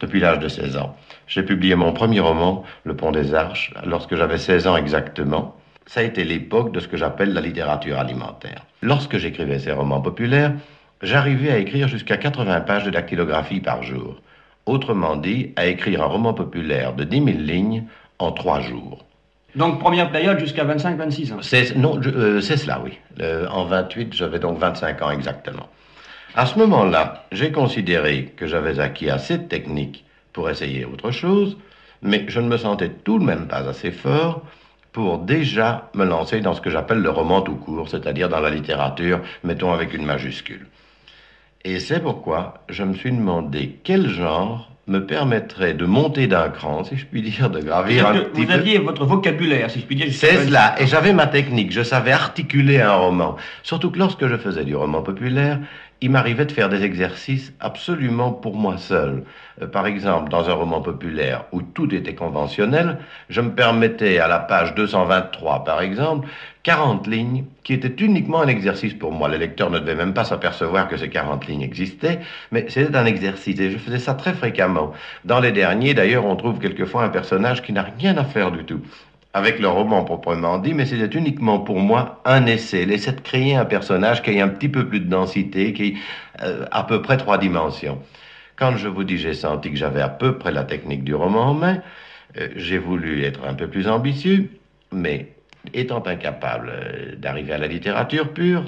[0.00, 0.96] Depuis l'âge de 16 ans.
[1.26, 5.56] J'ai publié mon premier roman, Le Pont des Arches, lorsque j'avais 16 ans exactement.
[5.92, 8.64] Ça a été l'époque de ce que j'appelle la littérature alimentaire.
[8.80, 10.54] Lorsque j'écrivais ces romans populaires,
[11.02, 14.16] j'arrivais à écrire jusqu'à 80 pages de dactylographie par jour.
[14.64, 17.84] Autrement dit, à écrire un roman populaire de 10 000 lignes
[18.18, 19.04] en trois jours.
[19.54, 21.42] Donc première période jusqu'à 25-26 ans.
[21.42, 22.98] C'est, non, euh, c'est cela, oui.
[23.20, 25.68] Euh, en 28, j'avais donc 25 ans exactement.
[26.34, 31.58] À ce moment-là, j'ai considéré que j'avais acquis assez de technique pour essayer autre chose,
[32.00, 34.40] mais je ne me sentais tout de même pas assez fort
[34.92, 38.50] pour déjà me lancer dans ce que j'appelle le roman tout court, c'est-à-dire dans la
[38.50, 40.66] littérature, mettons avec une majuscule.
[41.64, 46.82] Et c'est pourquoi je me suis demandé quel genre me permettrait de monter d'un cran,
[46.82, 48.52] si je puis dire, de gravir un petit Vous peu.
[48.52, 50.08] aviez votre vocabulaire, si je puis dire.
[50.10, 53.36] C'est 25 cela, et j'avais ma technique, je savais articuler un roman.
[53.62, 55.60] Surtout que lorsque je faisais du roman populaire,
[56.02, 59.22] il m'arrivait de faire des exercices absolument pour moi seul.
[59.62, 62.98] Euh, Par exemple, dans un roman populaire où tout était conventionnel,
[63.30, 66.28] je me permettais à la page 223, par exemple,
[66.64, 69.28] 40 lignes qui étaient uniquement un exercice pour moi.
[69.28, 73.06] Les lecteurs ne devaient même pas s'apercevoir que ces 40 lignes existaient, mais c'était un
[73.06, 74.92] exercice et je faisais ça très fréquemment.
[75.24, 78.64] Dans les derniers, d'ailleurs, on trouve quelquefois un personnage qui n'a rien à faire du
[78.64, 78.80] tout
[79.34, 83.56] avec le roman proprement dit, mais c'était uniquement pour moi un essai, l'essai de créer
[83.56, 85.94] un personnage qui ait un petit peu plus de densité, qui ait
[86.42, 88.00] euh, à peu près trois dimensions.
[88.56, 91.50] Quand je vous dis j'ai senti que j'avais à peu près la technique du roman
[91.50, 91.82] en main,
[92.36, 94.50] euh, j'ai voulu être un peu plus ambitieux,
[94.92, 95.32] mais
[95.72, 98.64] étant incapable euh, d'arriver à la littérature pure,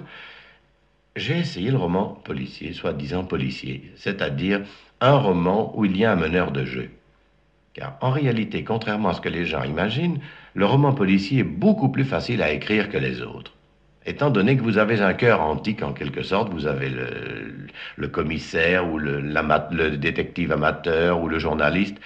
[1.16, 4.62] j'ai essayé le roman policier, soi-disant policier, c'est-à-dire
[5.00, 6.90] un roman où il y a un meneur de jeu.
[7.74, 10.20] Car en réalité, contrairement à ce que les gens imaginent,
[10.54, 13.52] le roman policier est beaucoup plus facile à écrire que les autres.
[14.06, 16.90] Étant donné que vous avez un cœur antique en quelque sorte, vous avez
[17.96, 21.96] le, commissaire ou le détective amateur ou le journaliste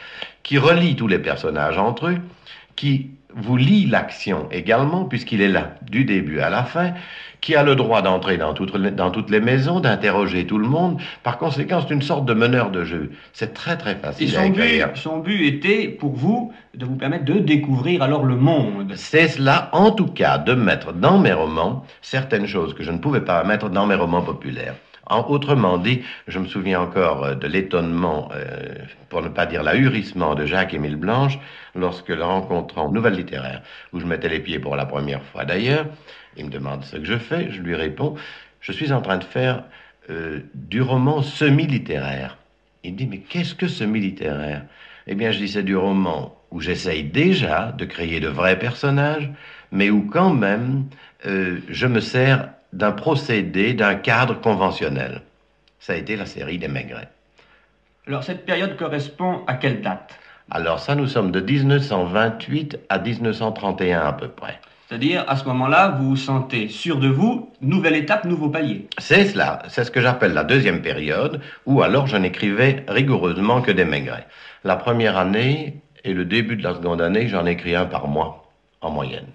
[0.42, 2.18] qui relie tous les personnages entre eux,
[2.76, 6.92] qui vous lit l'action également, puisqu'il est là, du début à la fin,
[7.40, 11.00] qui a le droit d'entrer dans, dans, toutes les maisons, d'interroger tout le monde.
[11.22, 13.12] Par conséquent, c'est une sorte de meneur de jeu.
[13.32, 14.48] C'est très très facile Et son à.
[14.48, 18.92] But, son but était, pour vous, de vous permettre de découvrir alors le monde.
[18.96, 22.98] C'est cela, en tout cas, de mettre dans mes romans certaines choses que je ne
[22.98, 24.74] pouvais pas mettre dans mes romans populaires.
[25.08, 28.74] En, autrement dit, je me souviens encore euh, de l'étonnement, euh,
[29.08, 31.38] pour ne pas dire l'ahurissement de Jacques-Émile Blanche
[31.74, 35.86] lorsque le rencontrant Nouvelle littéraire, où je mettais les pieds pour la première fois d'ailleurs,
[36.36, 38.14] il me demande ce que je fais, je lui réponds,
[38.60, 39.64] je suis en train de faire
[40.10, 42.36] euh, du roman semi-littéraire.
[42.84, 44.64] Il me dit, mais qu'est-ce que semi-littéraire?
[45.06, 49.30] Eh bien, je dis, c'est du roman où j'essaye déjà de créer de vrais personnages,
[49.72, 50.84] mais où quand même
[51.24, 55.22] je me sers d'un procédé, d'un cadre conventionnel.
[55.80, 57.08] Ça a été la série des Maigrets.
[58.06, 60.18] Alors cette période correspond à quelle date?
[60.50, 64.60] Alors ça, nous sommes de 1928 à 1931 à peu près.
[64.88, 68.88] C'est-à-dire, à ce moment-là, vous vous sentez sûr de vous, nouvelle étape, nouveau palier.
[68.96, 73.70] C'est cela, c'est ce que j'appelle la deuxième période, où alors je n'écrivais rigoureusement que
[73.70, 74.26] des Maigrets.
[74.64, 78.50] La première année et le début de la seconde année, j'en écris un par mois,
[78.80, 79.26] en moyenne.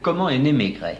[0.00, 0.96] Comment est né Maigret?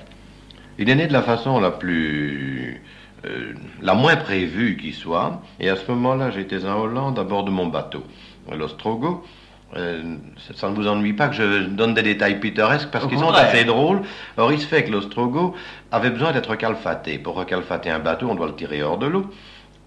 [0.79, 2.83] Il est né de la façon la plus...
[3.27, 5.41] Euh, la moins prévue qui soit.
[5.59, 8.05] Et à ce moment-là, j'étais en Hollande à bord de mon bateau,
[8.53, 9.25] l'Ostrogo.
[9.77, 10.17] Euh,
[10.55, 13.65] ça ne vous ennuie pas que je donne des détails pittoresques parce qu'ils sont assez
[13.65, 14.03] drôles.
[14.37, 15.55] Or, il se fait que l'Ostrogo
[15.91, 17.19] avait besoin d'être calfaté.
[17.19, 19.27] Pour recalfater un bateau, on doit le tirer hors de l'eau.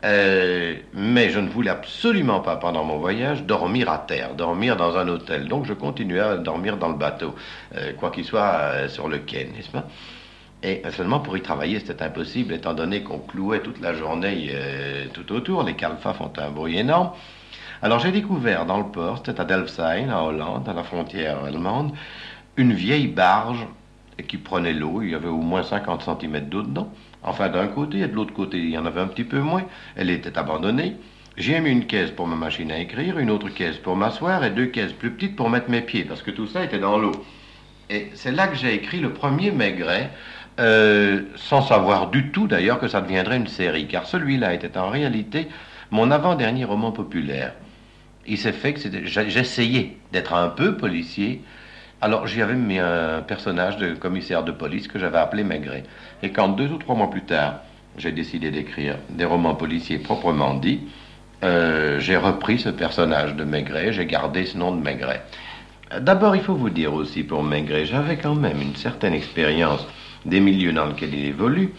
[0.03, 4.97] Euh, mais je ne voulais absolument pas, pendant mon voyage, dormir à terre, dormir dans
[4.97, 5.47] un hôtel.
[5.47, 7.35] Donc je continuais à dormir dans le bateau,
[7.99, 9.85] quoi qu'il soit sur le quai, n'est-ce pas?
[10.63, 15.05] Et seulement pour y travailler, c'était impossible, étant donné qu'on clouait toute la journée euh,
[15.13, 15.63] tout autour.
[15.63, 17.11] Les calfas font un bruit énorme.
[17.81, 21.91] Alors j'ai découvert dans le port, c'était à Delfsheim, en Hollande, à la frontière allemande,
[22.55, 23.67] une vieille barge
[24.27, 25.03] qui prenait l'eau.
[25.03, 26.91] Il y avait au moins 50 cm d'eau dedans.
[27.21, 29.63] Enfin, d'un côté, et de l'autre côté, il y en avait un petit peu moins.
[29.95, 30.95] Elle était abandonnée.
[31.37, 34.49] J'ai mis une caisse pour ma machine à écrire, une autre caisse pour m'asseoir et
[34.49, 37.11] deux caisses plus petites pour mettre mes pieds, parce que tout ça était dans l'eau.
[37.91, 40.09] Et c'est là que j'ai écrit le premier Maigret,
[40.59, 44.89] euh, sans savoir du tout d'ailleurs que ça deviendrait une série, car celui-là était en
[44.89, 45.47] réalité
[45.91, 47.53] mon avant-dernier roman populaire.
[48.25, 51.41] Il s'est fait que j'essayais d'être un peu policier,
[52.01, 55.83] alors j'y avais mis un personnage de commissaire de police que j'avais appelé Maigret.
[56.23, 57.61] Et quand deux ou trois mois plus tard,
[57.97, 60.81] j'ai décidé d'écrire des romans policiers proprement dits,
[61.43, 65.21] euh, j'ai repris ce personnage de Maigret, j'ai gardé ce nom de Maigret.
[66.01, 69.87] D'abord, il faut vous dire aussi pour Maigret, j'avais quand même une certaine expérience
[70.25, 71.73] des milieux dans lesquels il évolue,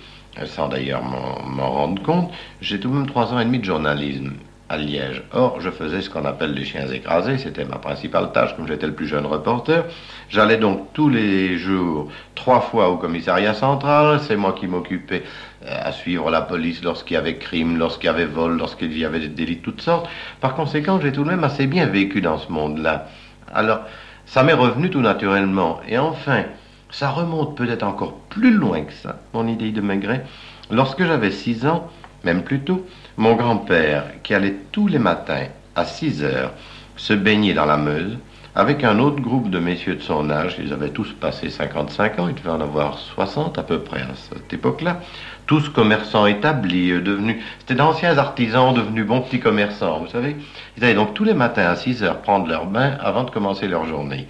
[0.44, 2.31] sans d'ailleurs m'en rendre compte.
[2.61, 4.33] J'ai tout de même trois ans et demi de journalisme
[4.68, 5.22] à Liège.
[5.33, 8.87] Or, je faisais ce qu'on appelle les chiens écrasés, c'était ma principale tâche, comme j'étais
[8.87, 9.85] le plus jeune reporter.
[10.29, 15.22] J'allais donc tous les jours, trois fois au commissariat central, c'est moi qui m'occupais
[15.64, 19.05] euh, à suivre la police lorsqu'il y avait crime, lorsqu'il y avait vol, lorsqu'il y
[19.05, 20.09] avait des délits de toutes sortes.
[20.40, 23.09] Par conséquent, j'ai tout de même assez bien vécu dans ce monde-là.
[23.55, 23.81] Alors,
[24.27, 25.81] ça m'est revenu tout naturellement.
[25.88, 26.44] Et enfin,
[26.90, 30.24] ça remonte peut-être encore plus loin que ça, mon idée de Maigret.
[30.70, 31.88] Lorsque j'avais six ans,
[32.24, 35.46] même plus tôt, mon grand-père, qui allait tous les matins
[35.77, 36.53] à 6 heures
[36.96, 38.18] se baigner dans la Meuse,
[38.55, 42.29] avec un autre groupe de messieurs de son âge, ils avaient tous passé 55 ans,
[42.29, 45.01] ils devaient en avoir 60 à peu près à cette époque-là,
[45.46, 50.37] tous commerçants établis, euh, devenus, c'était d'anciens artisans devenus bons petits commerçants, vous savez.
[50.77, 53.68] Ils allaient donc tous les matins à 6 heures prendre leur bain avant de commencer
[53.68, 54.27] leur journée.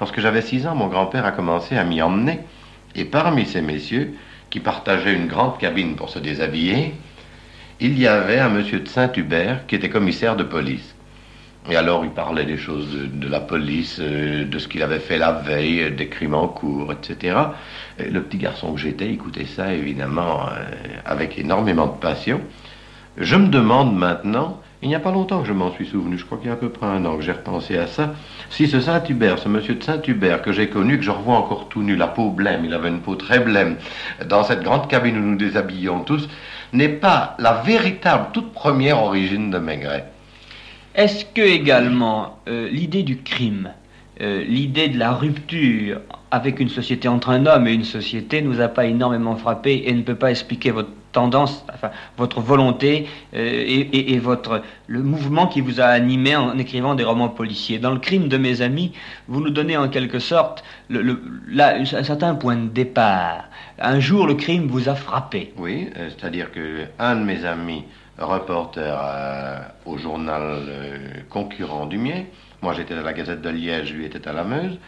[0.00, 2.40] Lorsque j'avais 6 ans, mon grand-père a commencé à m'y emmener,
[2.94, 4.14] et parmi ces messieurs,
[4.48, 6.94] qui partageaient une grande cabine pour se déshabiller,
[7.80, 10.94] il y avait un monsieur de Saint-Hubert qui était commissaire de police.
[11.70, 15.18] Et alors il parlait des choses de, la police, euh, de ce qu'il avait fait
[15.18, 17.36] la veille, euh, des crimes en cours, etc.
[17.98, 20.64] Et le petit garçon que j'étais écoutait ça évidemment euh,
[21.04, 22.40] avec énormément de passion.
[23.18, 26.24] Je me demande maintenant, il n'y a pas longtemps que je m'en suis souvenu, je
[26.24, 28.14] crois qu'il y a à peu près un an que j'ai repensé à ça,
[28.48, 31.82] si ce Saint-Hubert, ce monsieur de Saint-Hubert que j'ai connu, que je revois encore tout
[31.82, 33.76] nu, la peau blême, il avait une peau très blême,
[34.26, 36.28] dans cette grande cabine où nous déshabillions tous,
[36.72, 40.06] n'est pas la véritable toute première origine de Maigret.
[40.94, 43.70] Est-ce que également euh, l'idée du crime,
[44.20, 48.60] euh, l'idée de la rupture avec une société entre un homme et une société nous
[48.60, 53.86] a pas énormément frappé et ne peut pas expliquer votre tendance, enfin, votre volonté euh,
[53.92, 57.78] et, votre, le mouvement qui vous a animé en écrivant des romans policiers.
[57.78, 58.92] Dans le crime de mes amis,
[59.28, 61.20] vous nous donnez en quelque sorte le,
[61.58, 63.44] un certain point de départ.
[63.78, 65.52] Un jour, le crime vous a frappé.
[65.56, 67.84] Oui, euh, c'est-à-dire que un de mes amis,
[68.18, 72.24] reporter euh, au journal concurrent du mien,
[72.60, 74.78] moi j'étais à la Gazette de Liège, lui était à la Meuse,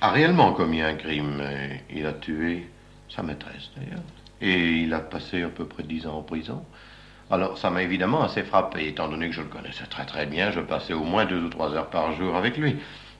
[0.00, 1.42] a réellement commis un crime.
[1.90, 2.68] Il a tué
[3.08, 4.02] sa maîtresse d'ailleurs.
[4.40, 6.64] Et il a passé à peu près dix ans en prison.
[7.30, 10.50] Alors, ça m'a évidemment assez frappé, étant donné que je le connaissais très très bien.
[10.52, 12.76] Je passais au moins deux ou trois heures par jour avec lui.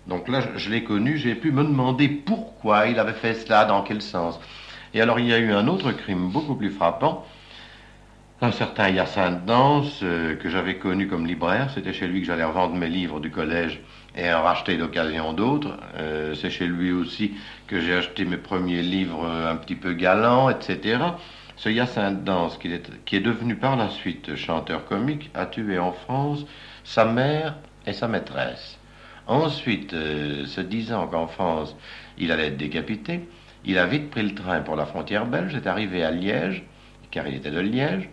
[0.07, 3.83] Donc là, je, l'ai connu, j'ai pu me demander pourquoi il avait fait cela, dans
[3.83, 4.38] quel sens.
[4.94, 7.26] Et alors, il y a eu un autre crime beaucoup plus frappant.
[8.40, 12.44] Un certain Hyacinthe Danse, euh, que j'avais connu comme libraire, c'était chez lui que j'allais
[12.44, 13.81] revendre mes livres du collège
[14.16, 15.76] et en racheter d'occasion d'autres.
[15.96, 17.33] Euh, c'est chez lui aussi
[17.66, 20.98] que j'ai acheté mes premiers livres un petit peu galants, etc.
[21.57, 25.79] Ce Hyacinthe Danse, qui est, qui est devenu par la suite chanteur comique, a tué
[25.79, 26.44] en France
[26.85, 28.79] sa mère et sa maîtresse.
[29.26, 31.74] Ensuite, euh, se disant qu'en France,
[32.18, 33.29] il allait être décapité,
[33.64, 36.62] il a vite pris le train pour la frontière belge, est arrivé à Liège,
[37.11, 38.09] car il était de Liège,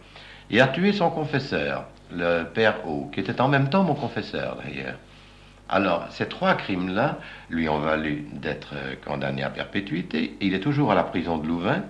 [0.50, 4.58] et a tué son confesseur, le père O, qui était en même temps mon confesseur
[4.64, 4.98] d'ailleurs.
[5.76, 7.18] Alors, ces trois crimes-là
[7.50, 10.38] lui ont valu d'être euh, condamné à perpétuité.
[10.40, 11.82] Il est toujours à la prison de Louvain.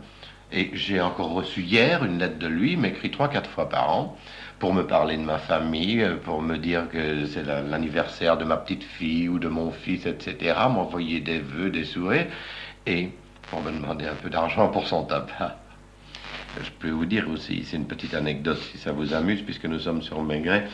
[0.53, 4.17] Et j'ai encore reçu hier une lettre de lui, m'écrit trois, quatre fois par an,
[4.59, 8.55] pour me parler de ma famille, euh, pour me dire que c'est l'anniversaire de ma
[8.55, 12.29] petite fille ou de mon fils, etc., m'envoyer des vœux, des souhaits,
[12.85, 13.09] et
[13.49, 15.57] pour me demander un peu d'argent pour son tabac.
[16.63, 19.79] Je peux vous dire aussi, c'est une petite anecdote si ça vous amuse, puisque nous
[19.79, 20.69] sommes sur le Maigret.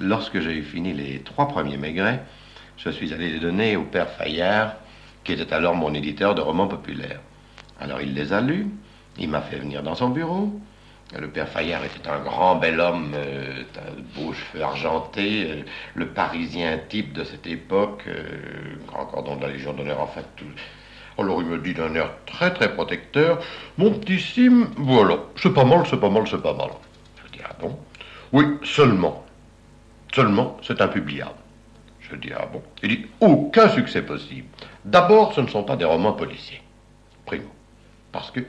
[0.00, 2.24] Lorsque j'ai fini les trois premiers Maigret,
[2.78, 4.74] je suis allé les donner au père Fayard,
[5.24, 7.20] qui était alors mon éditeur de romans populaires.
[7.80, 8.66] Alors il les a lus,
[9.18, 10.50] il m'a fait venir dans son bureau.
[11.18, 13.62] Le père Fayard était un grand bel homme, euh,
[14.14, 15.62] beaux cheveux argentés, euh,
[15.94, 20.26] le parisien type de cette époque, euh, grand cordon de la Légion d'honneur, en fait.
[20.36, 20.44] Tout.
[21.18, 23.40] Alors il me dit d'un air très très protecteur,
[23.76, 26.68] mon petit Sim, voilà, c'est pas mal, c'est pas mal, c'est pas mal.
[27.24, 27.76] Je dis, ah bon?
[28.32, 29.24] Oui, seulement.
[30.14, 31.32] Seulement, c'est impubliable.
[32.10, 34.46] Je dis, ah bon Il dit, aucun succès possible.
[34.84, 36.62] D'abord, ce ne sont pas des romans policiers.
[37.26, 37.50] Primo.
[38.12, 38.40] Parce que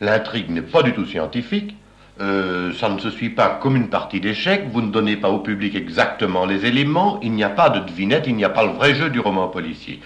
[0.00, 1.74] l'intrigue n'est pas du tout scientifique.
[2.20, 4.66] Euh, ça ne se suit pas comme une partie d'échecs.
[4.70, 7.20] Vous ne donnez pas au public exactement les éléments.
[7.22, 8.26] Il n'y a pas de devinette.
[8.26, 10.00] Il n'y a pas le vrai jeu du roman policier.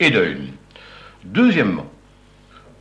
[0.00, 0.36] Et de.
[1.24, 1.86] Deuxièmement,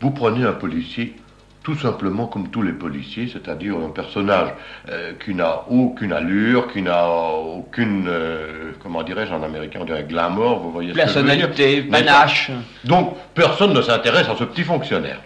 [0.02, 1.16] vous prenez un policier
[1.64, 4.50] tout simplement comme tous les policiers, c'est-à-dire un personnage
[4.90, 10.04] euh, qui n'a aucune allure, qui n'a aucune, euh, comment dirais-je en américain, on dirait
[10.04, 12.52] glamour, vous voyez Personnalité, panache.
[12.84, 15.22] Donc, personne ne s'intéresse à ce petit fonctionnaire.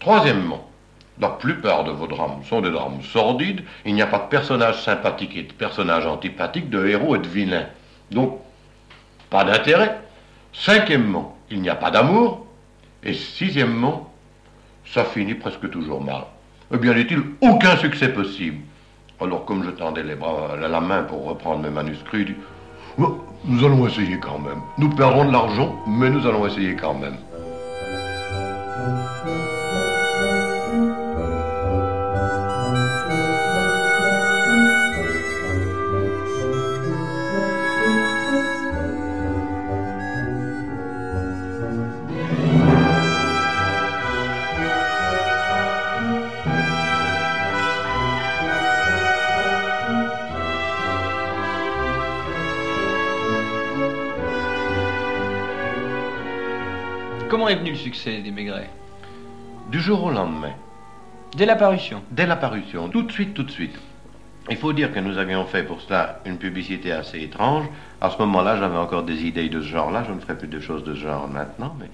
[0.00, 0.66] Troisièmement,
[1.20, 4.82] la plupart de vos drames sont des drames sordides, il n'y a pas de personnage
[4.82, 7.66] sympathique et de personnage antipathique, de héros et de vilains.
[8.10, 8.38] Donc,
[9.28, 9.98] pas d'intérêt.
[10.54, 12.46] Cinquièmement, il n'y a pas d'amour.
[13.02, 14.10] Et sixièmement,
[14.92, 16.24] ça finit presque toujours mal.
[16.72, 18.58] Eh bien, n'est-il aucun succès possible?
[19.20, 22.34] Alors, comme je tendais les bras, la main pour reprendre mes manuscrits,
[22.98, 24.60] nous allons essayer quand même.
[24.78, 27.16] Nous perdrons de l'argent, mais nous allons essayer quand même.
[57.46, 58.68] Comment est venu le succès des Maigret
[59.70, 60.50] Du jour au lendemain.
[61.36, 63.78] Dès l'apparition Dès l'apparition, tout de suite, tout de suite.
[64.50, 67.66] Il faut dire que nous avions fait pour cela une publicité assez étrange.
[68.00, 70.02] À ce moment-là, j'avais encore des idées de ce genre-là.
[70.08, 71.76] Je ne ferai plus de choses de ce genre maintenant.
[71.78, 71.88] Mais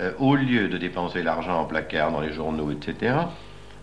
[0.00, 3.14] euh, au lieu de dépenser l'argent en placard dans les journaux, etc.,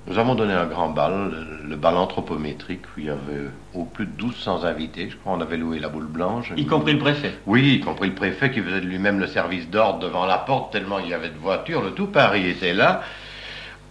[0.08, 1.32] nous avons donné un grand bal,
[1.68, 5.10] le, bal anthropométrique, où il y avait au plus de 1200 invités.
[5.10, 6.54] Je crois qu'on avait loué la boule blanche.
[6.56, 9.68] Y compris le préfet Oui, y compris le préfet qui faisait de lui-même le service
[9.70, 11.82] d'ordre devant la porte, tellement il y avait de voitures.
[11.82, 13.02] Le tout Paris était là.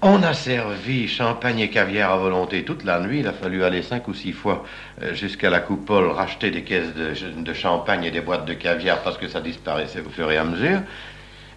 [0.02, 3.20] On a servi champagne et caviar à volonté toute la nuit.
[3.20, 4.64] Il a fallu aller cinq ou six fois
[5.02, 9.00] euh, jusqu'à la coupole racheter des caisses de, de champagne et des boîtes de caviar
[9.02, 10.80] parce que ça disparaissait au fur et à mesure.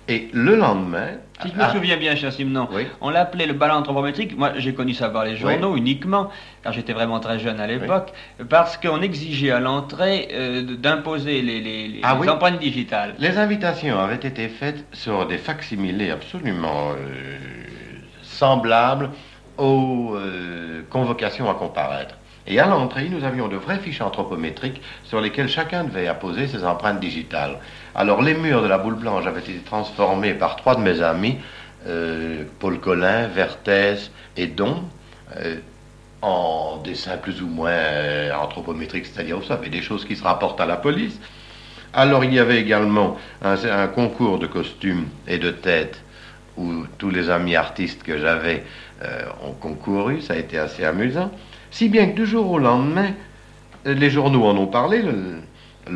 [0.10, 1.08] Et le lendemain.
[1.42, 2.68] Si je me souviens bien, cher Simon,
[3.02, 4.38] on l'appelait le ballon anthropométrique.
[4.38, 6.30] Moi, j'ai connu ça par les journaux uniquement,
[6.64, 8.14] car j'étais vraiment très jeune à l'époque,
[8.50, 13.16] parce qu'on exigeait à l'entrée euh, d'imposer les, les, ah empreintes digitales.
[13.20, 17.38] Les invitations avaient été faites sur des facsimilés absolument euh,
[18.24, 19.12] semblables
[19.58, 22.16] aux euh, convocations à comparaître.
[22.48, 26.64] Et à l'entrée, nous avions de vraies fiches anthropométriques sur lesquelles chacun devait apposer ses
[26.64, 27.60] empreintes digitales.
[28.00, 31.40] Alors les murs de la boule blanche avaient été transformés par trois de mes amis,
[31.88, 34.84] euh, Paul Collin, Vertès et Don,
[35.36, 35.56] euh,
[36.22, 40.62] en dessins plus ou moins euh, anthropométriques, c'est-à-dire vous savez, des choses qui se rapportent
[40.62, 41.20] à la police.
[41.92, 46.04] Alors il y avait également un, concours de costumes et de têtes
[46.56, 48.64] où tous les amis artistes que j'avais
[49.44, 51.32] ont concouru, ça a été assez amusant.
[51.72, 53.14] Si bien que du jour au lendemain,
[53.86, 55.04] les journaux en ont parlé.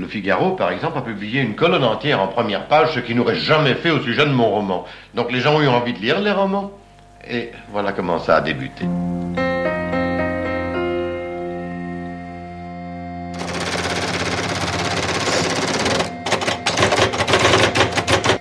[0.07, 3.75] Figaro, par exemple, a publié une colonne entière en première page, ce qu'il n'aurait jamais
[3.75, 4.85] fait au sujet de mon roman.
[5.15, 6.71] Donc les gens ont eu envie de lire les romans.
[7.29, 8.85] Et voilà comment ça a débuté.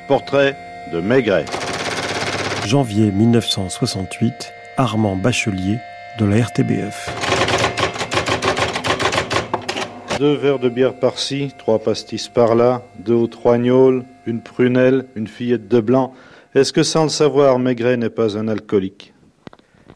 [0.08, 0.56] Portrait
[0.92, 1.44] de Maigret.
[2.66, 5.78] Janvier 1968, Armand Bachelier
[6.18, 7.19] de la RTBF.
[10.20, 15.26] Deux verres de bière par-ci, trois pastis par-là, deux ou trois gnôles, une prunelle, une
[15.26, 16.12] fillette de blanc.
[16.54, 19.14] Est-ce que sans le savoir, Maigret n'est pas un alcoolique?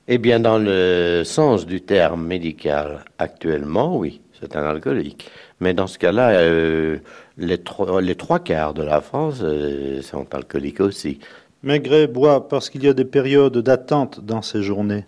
[0.09, 5.31] Eh bien, dans le sens du terme médical actuellement, oui, c'est un alcoolique.
[5.61, 6.97] Mais dans ce cas-là, euh,
[7.37, 7.61] les,
[8.01, 11.18] les, trois quarts de la France euh, sont alcooliques aussi.
[11.62, 15.05] Maigret boit parce qu'il y a des périodes d'attente dans ses journées.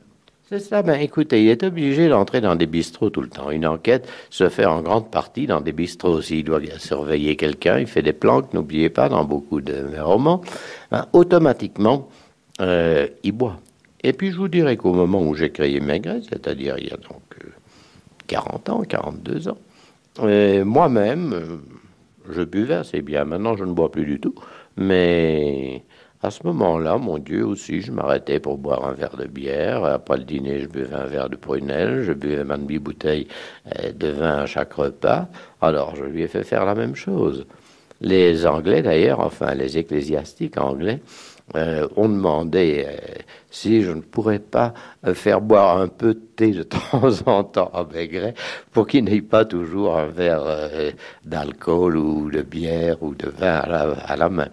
[0.49, 0.81] C'est ça.
[0.83, 3.51] Ben, écoutez, il est obligé d'entrer dans des bistrots tout le temps.
[3.51, 6.23] Une enquête se fait en grande partie dans des bistrots.
[6.23, 10.43] S'il doit surveiller quelqu'un, il fait des planques, n'oubliez pas, dans beaucoup de romans.
[10.93, 12.09] Ben, automatiquement,
[12.61, 13.57] euh, il boit.
[14.05, 16.97] Et puis, je vous dirais qu'au moment où j'ai créé Maigret, c'est-à-dire il y a
[16.97, 17.23] donc
[18.29, 19.59] 40 euh, ans, 42 ans,
[20.21, 21.61] euh, moi-même,
[22.31, 23.25] je buvais assez bien.
[23.25, 24.37] Maintenant, je ne bois plus du tout.
[24.77, 25.83] Mais
[26.23, 29.85] à ce moment-là, mon Dieu, aussi, je m'arrêtais pour boire un verre de bière.
[29.85, 32.03] Après le dîner, je buvais un verre de prunelle.
[32.05, 33.29] Je buvais ma demi-bouteille
[33.79, 35.29] euh, de vin à chaque repas.
[35.61, 37.47] Alors, je lui ai fait faire la même chose.
[38.01, 41.01] Les Anglais, d'ailleurs, enfin, les ecclésiastiques anglais,
[41.55, 42.97] euh, ont demandé euh,
[43.51, 44.75] si je ne pourrais pas
[45.15, 48.35] faire boire un peu de thé de temps en temps à Maigret
[48.73, 50.45] pour qu'il n'ait pas toujours un verre
[51.25, 54.49] d'alcool ou de bière ou de vin à la main.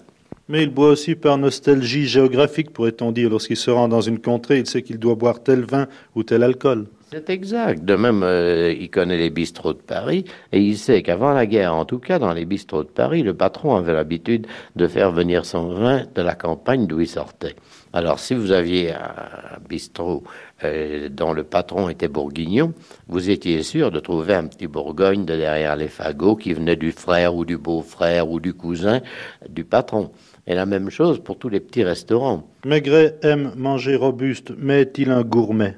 [0.49, 3.29] Mais il boit aussi par nostalgie géographique, pourrait-on dire.
[3.29, 6.43] Lorsqu'il se rend dans une contrée, il sait qu'il doit boire tel vin ou tel
[6.43, 6.87] alcool.
[7.13, 7.85] C'est exact.
[7.85, 11.75] De même, euh, il connaît les bistrots de Paris et il sait qu'avant la guerre,
[11.75, 15.45] en tout cas dans les bistrots de Paris, le patron avait l'habitude de faire venir
[15.45, 17.55] son vin de la campagne d'où il sortait.
[17.93, 20.23] Alors, si vous aviez un bistrot
[20.63, 22.73] euh, dont le patron était bourguignon,
[23.07, 26.91] vous étiez sûr de trouver un petit Bourgogne de derrière les fagots qui venait du
[26.91, 29.01] frère ou du beau-frère ou du cousin
[29.47, 30.09] du patron.
[30.45, 32.47] Et la même chose pour tous les petits restaurants.
[32.65, 35.75] Maigret aime manger robuste, mais est-il un gourmet?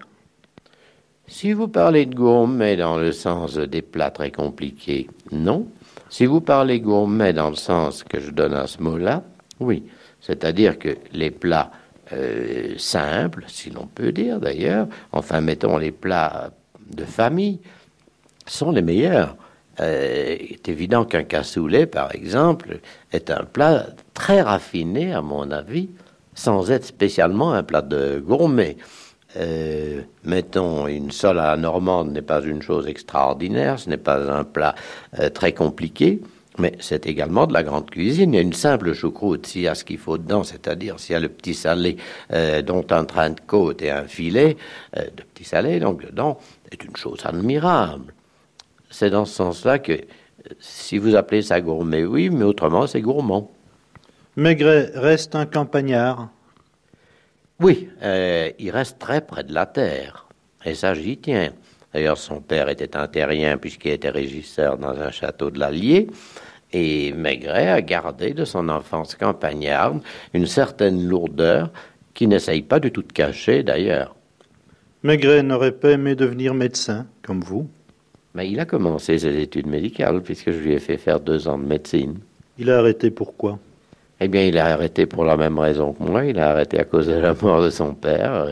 [1.28, 5.68] Si vous parlez de gourmet dans le sens des plats très compliqués, non.
[6.10, 9.24] Si vous parlez gourmet dans le sens que je donne à ce mot-là,
[9.60, 9.84] oui.
[10.22, 11.72] C'est-à-dire que les plats
[12.14, 16.52] euh, simples, si l'on peut dire d'ailleurs, enfin mettons les plats
[16.92, 17.60] de famille,
[18.46, 19.36] sont les meilleurs.
[19.80, 22.80] Euh, il est évident qu'un cassoulet, par exemple,
[23.12, 25.90] est un plat très raffiné, à mon avis,
[26.34, 28.78] sans être spécialement un plat de gourmet.
[29.38, 34.32] Euh, mettons, une sole à la normande n'est pas une chose extraordinaire, ce n'est pas
[34.32, 34.76] un plat
[35.20, 36.22] euh, très compliqué,
[36.58, 38.34] mais c'est également de la grande cuisine.
[38.34, 41.14] Il y a une simple choucroute, s'il y a ce qu'il faut dedans, c'est-à-dire s'il
[41.14, 41.98] y a le petit salé,
[42.66, 44.56] dont un train de côte et un filet
[44.96, 46.40] de petit salé, donc dedans,
[46.72, 48.15] c'est une chose admirable.
[48.90, 50.00] C'est dans ce sens-là que
[50.60, 53.52] si vous appelez ça gourmet, oui, mais autrement, c'est gourmand.
[54.36, 56.30] Maigret reste un campagnard.
[57.60, 60.28] Oui, euh, il reste très près de la terre.
[60.66, 61.52] Et ça, j'y tiens.
[61.94, 66.08] D'ailleurs, son père était un terrien puisqu'il était régisseur dans un château de l'Allier.
[66.74, 70.02] Et Maigret a gardé de son enfance campagnarde
[70.34, 71.72] une certaine lourdeur
[72.14, 74.16] qui n'essaye pas du tout de cacher d'ailleurs.
[75.04, 77.70] Maigret n'aurait pas aimé devenir médecin, comme vous
[78.36, 81.58] mais il a commencé ses études médicales puisque je lui ai fait faire deux ans
[81.58, 82.20] de médecine.
[82.60, 83.58] Il a arrêté pourquoi
[84.20, 86.26] Eh bien, il a arrêté pour la même raison que moi.
[86.26, 88.46] Il a arrêté à cause de la mort de son père.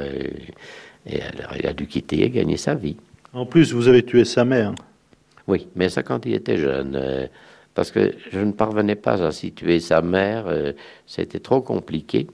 [1.05, 2.95] Et, alors, il a dû quitter et gagner sa vie.
[3.33, 4.73] En plus, vous avez tué sa mère.
[5.47, 6.95] Oui, mais ça quand il était jeune.
[6.95, 7.27] Euh,
[7.75, 10.45] parce que je ne parvenais pas à situer sa mère.
[10.47, 10.71] Euh,
[11.05, 12.27] c'était trop compliqué.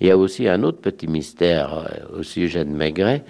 [0.00, 3.22] Il y a aussi un autre petit mystère euh, au sujet de Maigret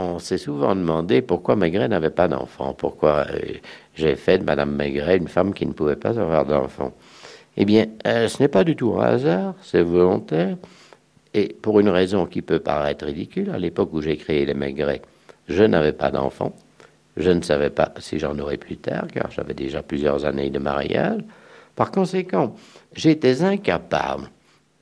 [0.00, 3.54] on s'est souvent demandé pourquoi Maigret n'avait pas d'enfant, pourquoi euh,
[3.94, 6.92] j'ai fait de Madame Maigret une femme qui ne pouvait pas avoir d'enfant.
[7.56, 10.56] Eh bien, euh, ce n'est pas du tout un hasard, c'est volontaire.
[11.34, 15.02] Et pour une raison qui peut paraître ridicule, à l'époque où j'ai créé les Maigret,
[15.48, 16.54] je n'avais pas d'enfant.
[17.16, 20.58] Je ne savais pas si j'en aurais plus tard, car j'avais déjà plusieurs années de
[20.58, 21.20] mariage.
[21.76, 22.54] Par conséquent,
[22.94, 24.30] j'étais incapable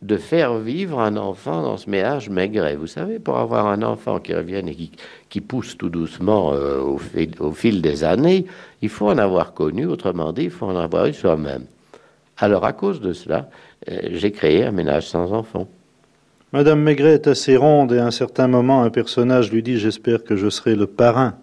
[0.03, 2.77] de faire vivre un enfant dans ce ménage maigret.
[2.77, 4.77] Vous savez, pour avoir un enfant qui revienne et
[5.29, 8.47] qui, pousse tout doucement euh, au, fil, au, fil, des années,
[8.81, 11.65] il faut en avoir connu, autrement dit, il faut en avoir eu soi-même.
[12.39, 13.49] Alors, à cause de cela,
[13.91, 15.67] euh, j'ai créé un ménage sans enfant.
[16.53, 20.23] Madame Maigret est assez ronde et à un certain moment, un personnage lui dit J'espère
[20.23, 21.35] que je serai le parrain.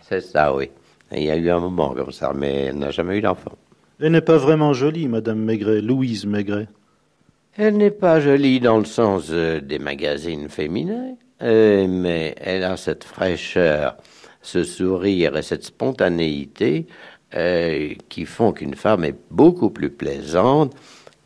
[0.00, 0.70] C'est ça, oui.
[1.14, 3.52] Il y a eu un moment comme ça, mais elle n'a jamais eu d'enfant.
[4.00, 6.66] Elle n'est pas vraiment jolie, Madame Maigret, Louise Maigret.
[7.54, 12.78] Elle n'est pas jolie dans le sens euh, des magazines féminins, euh, mais elle a
[12.78, 13.98] cette fraîcheur,
[14.40, 16.86] ce sourire et cette spontanéité
[17.34, 20.74] euh, qui font qu'une femme est beaucoup plus plaisante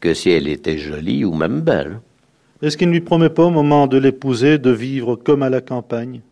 [0.00, 2.00] que si elle était jolie ou même belle.
[2.60, 5.60] Est-ce qu'il ne lui promet pas au moment de l'épouser de vivre comme à la
[5.60, 6.22] campagne?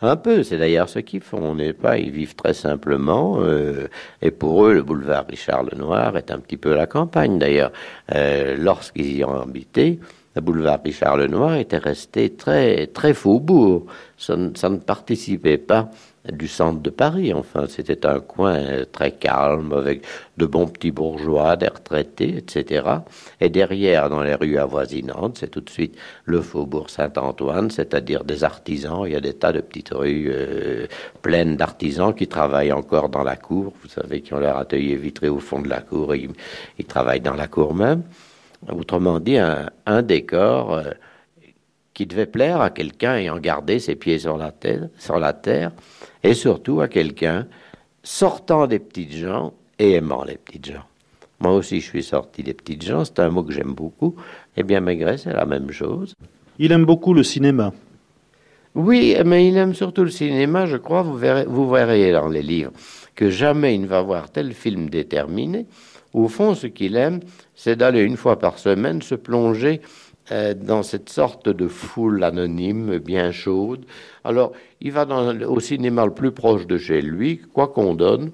[0.00, 3.88] Un peu, c'est d'ailleurs ce qu'ils font, n'est pas Ils vivent très simplement, euh,
[4.22, 7.38] et pour eux, le boulevard Richard Lenoir est un petit peu la campagne.
[7.38, 7.72] D'ailleurs,
[8.14, 9.98] euh, lorsqu'ils y ont habité,
[10.36, 13.86] le boulevard Richard Lenoir était resté très très faubourg.
[14.16, 15.90] ça ne participait pas
[16.32, 17.32] du centre de Paris.
[17.32, 20.04] Enfin, c'était un coin très calme avec
[20.36, 22.84] de bons petits bourgeois, des retraités, etc.
[23.40, 28.44] Et derrière, dans les rues avoisinantes, c'est tout de suite le faubourg Saint-Antoine, c'est-à-dire des
[28.44, 29.02] artisans.
[29.06, 30.86] Il y a des tas de petites rues euh,
[31.22, 33.72] pleines d'artisans qui travaillent encore dans la cour.
[33.82, 36.14] Vous savez, qui ont leur atelier vitré au fond de la cour.
[36.14, 36.28] Et
[36.78, 38.02] ils, travaillent dans la cour même.
[38.70, 40.74] Autrement dit, un, décor.
[40.74, 40.90] Euh,
[41.94, 45.72] qui devait plaire à quelqu'un ayant gardé ses pieds sur la terre
[46.22, 47.46] et surtout à quelqu'un
[48.02, 50.84] sortant des petites gens et aimant les petites gens.
[51.40, 54.16] Moi aussi, je suis sorti des petites gens, c'est un mot que j'aime beaucoup.
[54.56, 56.14] Eh bien, Maigret, c'est la même chose.
[56.58, 57.72] Il aime beaucoup le cinéma.
[58.74, 62.42] Oui, mais il aime surtout le cinéma, je crois, vous verrez, vous verrez dans les
[62.42, 62.72] livres,
[63.14, 65.66] que jamais il ne va voir tel film déterminé.
[66.12, 67.20] Au fond, ce qu'il aime,
[67.54, 69.80] c'est d'aller une fois par semaine se plonger
[70.30, 73.84] dans cette sorte de foule anonyme bien chaude.
[74.24, 75.06] Alors, il va
[75.48, 78.30] au cinéma le plus proche de chez lui, quoi qu'on donne.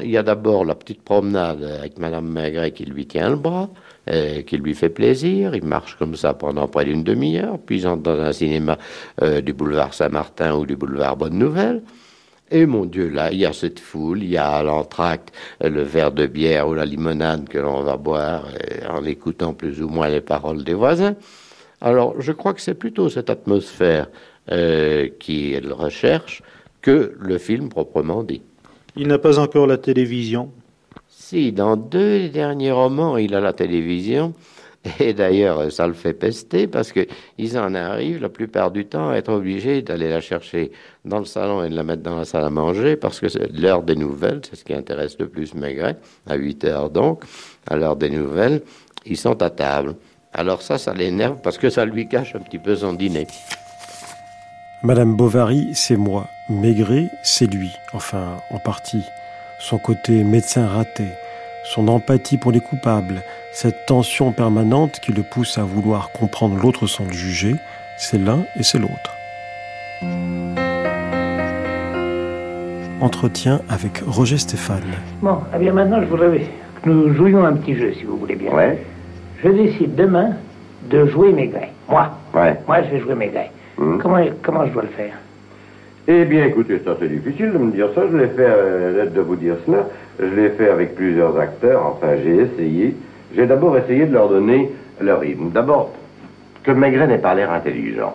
[0.00, 3.68] Il y a d'abord la petite promenade avec Madame Maigret qui lui tient le bras,
[4.10, 5.54] euh, qui lui fait plaisir.
[5.54, 8.78] Il marche comme ça pendant près d'une demi-heure, puis il entre dans un cinéma
[9.22, 11.82] euh, du boulevard Saint-Martin ou du boulevard Bonne Nouvelle.
[12.54, 16.12] Et mon Dieu, là, il y a cette foule, il y a l'entracte, le verre
[16.12, 18.46] de bière ou la limonade que l'on va boire
[18.88, 21.16] en écoutant plus ou moins les paroles des voisins.
[21.80, 24.06] Alors, je crois que c'est plutôt cette atmosphère
[24.52, 26.44] euh, qu'il recherche
[26.80, 28.42] que le film proprement dit.
[28.94, 30.52] Il n'a pas encore la télévision
[31.08, 34.32] Si, dans deux derniers romans, il a la télévision.
[35.00, 39.16] Et d'ailleurs, ça le fait pester parce qu'ils en arrivent la plupart du temps à
[39.16, 40.72] être obligés d'aller la chercher
[41.04, 43.50] dans le salon et de la mettre dans la salle à manger parce que c'est
[43.52, 47.24] l'heure des nouvelles, c'est ce qui intéresse le plus Maigret, à 8 heures donc,
[47.66, 48.60] à l'heure des nouvelles,
[49.06, 49.96] ils sont à table.
[50.32, 53.26] Alors ça, ça l'énerve parce que ça lui cache un petit peu son dîner.
[54.82, 56.26] Madame Bovary, c'est moi.
[56.50, 59.02] Maigret, c'est lui, enfin, en partie.
[59.60, 61.06] Son côté médecin raté,
[61.64, 63.22] son empathie pour les coupables,
[63.54, 67.54] cette tension permanente qui le pousse à vouloir comprendre l'autre sans le juger,
[67.96, 69.14] c'est l'un et c'est l'autre.
[73.00, 74.82] Entretien avec Roger Stéphane.
[75.22, 76.40] Bon, eh bien maintenant je voudrais
[76.82, 78.52] que nous jouions un petit jeu, si vous voulez bien.
[78.52, 78.76] Ouais.
[79.44, 80.30] Je décide demain
[80.90, 81.70] de jouer Maigret.
[81.88, 82.10] Moi.
[82.34, 82.58] Ouais.
[82.66, 83.50] Moi, je vais jouer Maigret.
[83.78, 83.98] Mmh.
[83.98, 85.14] Comment, comment je dois le faire?
[86.08, 88.02] Eh bien, écoutez, ça c'est difficile de me dire ça.
[88.10, 89.86] Je l'ai fait, euh, de vous dire cela.
[90.18, 91.86] Je l'ai fait avec plusieurs acteurs.
[91.86, 92.96] Enfin, j'ai essayé.
[93.36, 94.70] J'ai d'abord essayé de leur donner
[95.00, 95.50] leur rythme.
[95.50, 95.92] D'abord,
[96.62, 98.14] que Maigret n'ait pas l'air intelligent.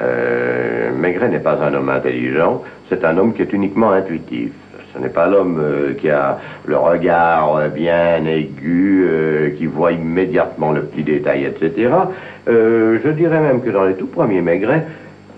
[0.00, 4.52] Euh, Maigret n'est pas un homme intelligent, c'est un homme qui est uniquement intuitif.
[4.94, 10.72] Ce n'est pas l'homme euh, qui a le regard bien aigu, euh, qui voit immédiatement
[10.72, 11.90] le petit détail, etc.
[12.46, 14.86] je dirais même que dans les tout premiers Maigret,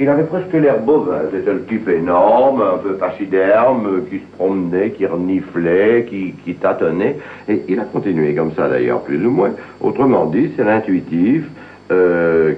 [0.00, 1.22] il avait presque l'air bovin.
[1.32, 7.16] C'était le type énorme, un peu pachyderme, qui se promenait, qui reniflait, qui, qui tâtonnait.
[7.48, 9.52] Et il a continué comme ça d'ailleurs, plus ou moins.
[9.80, 11.44] Autrement dit, c'est l'intuitif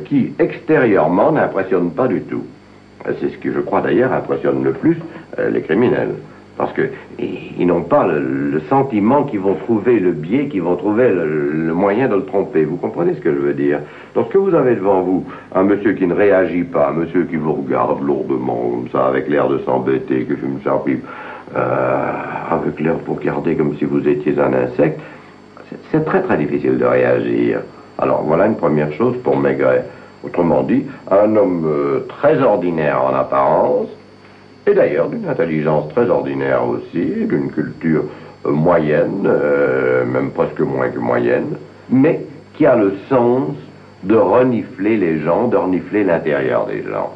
[0.07, 2.45] qui, extérieurement, n'impressionne pas du tout.
[3.20, 4.97] C'est ce qui, je crois d'ailleurs, impressionne le plus
[5.51, 6.14] les criminels.
[6.57, 11.75] Parce qu'ils n'ont pas le, sentiment qu'ils vont trouver le biais, qu'ils vont trouver le,
[11.75, 12.65] moyen de le tromper.
[12.65, 13.81] Vous comprenez ce que je veux dire?
[14.15, 17.53] Lorsque vous avez devant vous un monsieur qui ne réagit pas, un monsieur qui vous
[17.53, 20.35] regarde lourdement, comme ça, avec l'air de s'embêter, que
[20.65, 21.05] sa pipe,
[21.55, 22.13] euh,
[22.51, 24.99] avec l'air pour garder comme si vous étiez un insecte,
[25.91, 27.61] c'est très très difficile de réagir.
[27.99, 29.85] Alors voilà une première chose pour Maigret.
[30.25, 33.89] Autrement dit, un homme euh, très ordinaire en apparence,
[34.67, 38.05] et d'ailleurs d'une intelligence très ordinaire aussi, d'une culture
[38.45, 41.57] euh, moyenne, euh, même presque moins que moyenne,
[41.89, 42.21] mais
[42.55, 43.51] qui a le sens
[44.03, 47.12] de renifler les gens, de renifler l'intérieur des gens.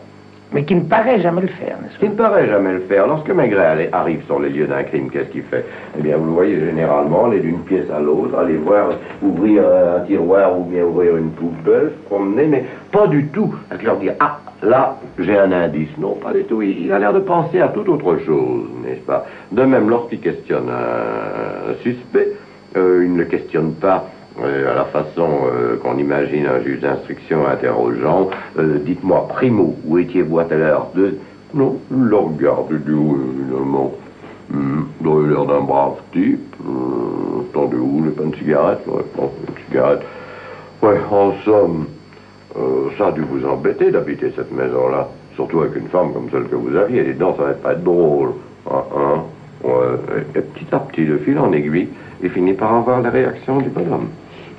[0.53, 3.07] Mais qui ne paraît jamais le faire, n'est-ce pas Qui ne paraît jamais le faire.
[3.07, 5.65] Lorsque Maigret arrive sur les lieux d'un crime, qu'est-ce qu'il fait?
[5.97, 8.89] Eh bien, vous le voyez généralement aller d'une pièce à l'autre, aller voir,
[9.23, 13.81] ouvrir un tiroir ou bien ouvrir une poubelle, se promener, mais pas du tout à
[13.81, 15.97] leur dire Ah, là, j'ai un indice.
[15.99, 16.63] Non, pas du tout.
[16.63, 19.27] Il, a l'air de penser à toute autre chose, n'est-ce pas?
[19.53, 22.33] De même, lorsqu'il questionne un, suspect,
[22.77, 24.07] euh, il ne le questionne pas
[24.39, 30.39] à la façon euh, qu'on imagine un juge d'instruction interrogeant, euh, dites-moi, primo, où étiez-vous
[30.39, 30.89] à telle heure?
[30.95, 31.17] De...
[31.53, 33.93] Non, le regarde, dit, oui, évidemment.
[34.53, 36.55] Hum, il a l'air d'un brave type.
[36.67, 38.81] Euh, attendez où, j'ai pas une cigarette?
[38.87, 40.03] Ouais, bon, une cigarette.
[40.83, 41.87] Ouais, en somme,
[42.97, 45.09] ça a dû vous embêter d'habiter cette maison-là.
[45.35, 47.01] Surtout avec une femme comme celle que vous aviez.
[47.01, 48.31] Et dedans, ça va pas être drôle.
[48.71, 49.23] Hein, hein
[49.65, 51.89] et, et petit à petit, de fil en aiguille,
[52.23, 54.09] il finit par avoir la réaction du bonhomme.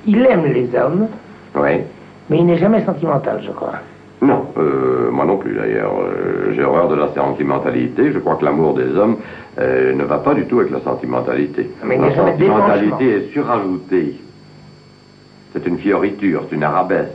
[0.06, 1.06] Il aime les hommes,
[1.54, 1.80] Oui.
[2.28, 3.74] mais il n'est jamais sentimental, je crois.
[4.20, 5.92] Non, euh, moi non plus d'ailleurs.
[6.00, 8.12] Euh, J'ai horreur de la sentimentalité.
[8.12, 9.16] Je crois que l'amour des hommes
[9.58, 11.68] euh, ne va pas du tout avec la sentimentalité.
[11.84, 14.14] Mais il n'y la sentimentalité est surajoutée.
[15.52, 17.10] C'est une fioriture, c'est une arabesque.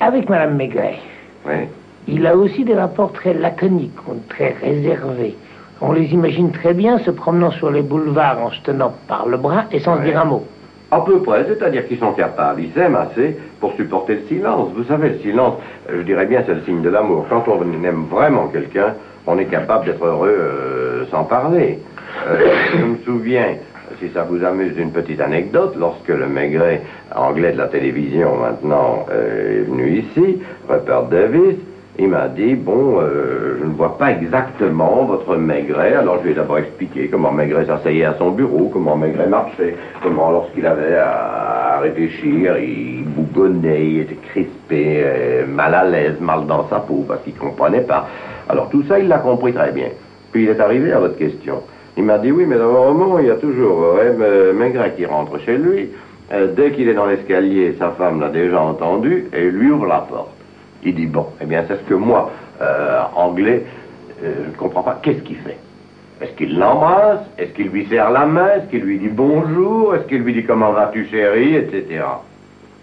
[0.00, 0.98] Avec Madame Maigret,
[1.46, 1.66] Oui.
[2.06, 3.98] il a aussi des rapports très laconiques,
[4.28, 5.34] très réservés.
[5.80, 9.36] On les imagine très bien se promenant sur les boulevards en se tenant par le
[9.36, 10.44] bras et sans se dire un mot.
[10.90, 14.70] À peu près, c'est-à-dire qu'ils sont capables, ils s'aiment assez pour supporter le silence.
[14.74, 15.54] Vous savez, le silence,
[15.90, 17.26] je dirais bien, c'est le signe de l'amour.
[17.28, 18.94] Quand on aime vraiment quelqu'un,
[19.26, 21.78] on est capable d'être heureux euh, sans parler.
[22.26, 22.38] Euh,
[22.72, 23.56] je me souviens,
[24.00, 26.80] si ça vous amuse, d'une petite anecdote, lorsque le maigret
[27.14, 30.38] anglais de la télévision maintenant euh, est venu ici,
[30.70, 31.56] Rupert Davis,
[32.00, 35.94] il m'a dit, bon, euh, je ne vois pas exactement votre Maigret.
[35.94, 39.74] Alors je lui ai d'abord expliqué comment Maigret s'asseyait à son bureau, comment Maigret marchait,
[40.00, 46.46] comment lorsqu'il avait à, réfléchir, il bougonnait, il était crispé, euh, mal à l'aise, mal
[46.46, 48.06] dans sa peau, parce qu'il ne comprenait pas.
[48.48, 49.88] Alors tout ça, il l'a compris très bien.
[50.30, 51.62] Puis il est arrivé à votre question.
[51.96, 55.04] Il m'a dit, oui, mais dans un moment, il y a toujours euh, Maigret qui
[55.04, 55.88] rentre chez lui.
[56.30, 60.37] Dès qu'il est dans l'escalier, sa femme l'a déjà entendu et lui ouvre la porte.
[60.84, 63.64] Il dit, bon, eh bien, c'est ce que moi, euh, anglais,
[64.22, 64.98] euh, je ne comprends pas.
[65.02, 65.58] Qu'est-ce qu'il fait?
[66.20, 67.20] Est-ce qu'il l'embrasse?
[67.38, 68.48] Est-ce qu'il lui serre la main?
[68.56, 69.94] Est-ce qu'il lui dit bonjour?
[69.94, 71.54] Est-ce qu'il lui dit comment vas-tu, chérie?
[71.54, 72.00] Etc.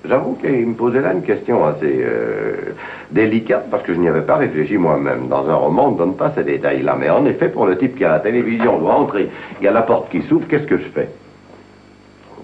[0.07, 2.73] J'avoue qu'il me posait là une question assez euh,
[3.11, 5.27] délicate parce que je n'y avais pas réfléchi moi-même.
[5.27, 6.95] Dans un roman, on ne donne pas ces détails-là.
[6.97, 9.29] Mais en effet, pour le type qui a la télévision doit entrer,
[9.59, 11.09] il y a la porte qui s'ouvre, qu'est-ce que je fais?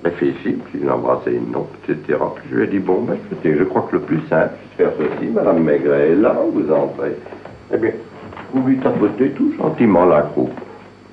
[0.03, 2.17] Réfléchi, puis l'embrasser, non, etc.
[2.35, 4.83] Puis je lui ai dit, bon, ben, écoutez, je crois que le plus simple, c'est
[4.83, 7.15] de faire ceci, Madame Maigret est là, vous entrez.
[7.73, 7.91] Eh bien,
[8.53, 10.59] vous lui tapotez tout gentiment la croupe.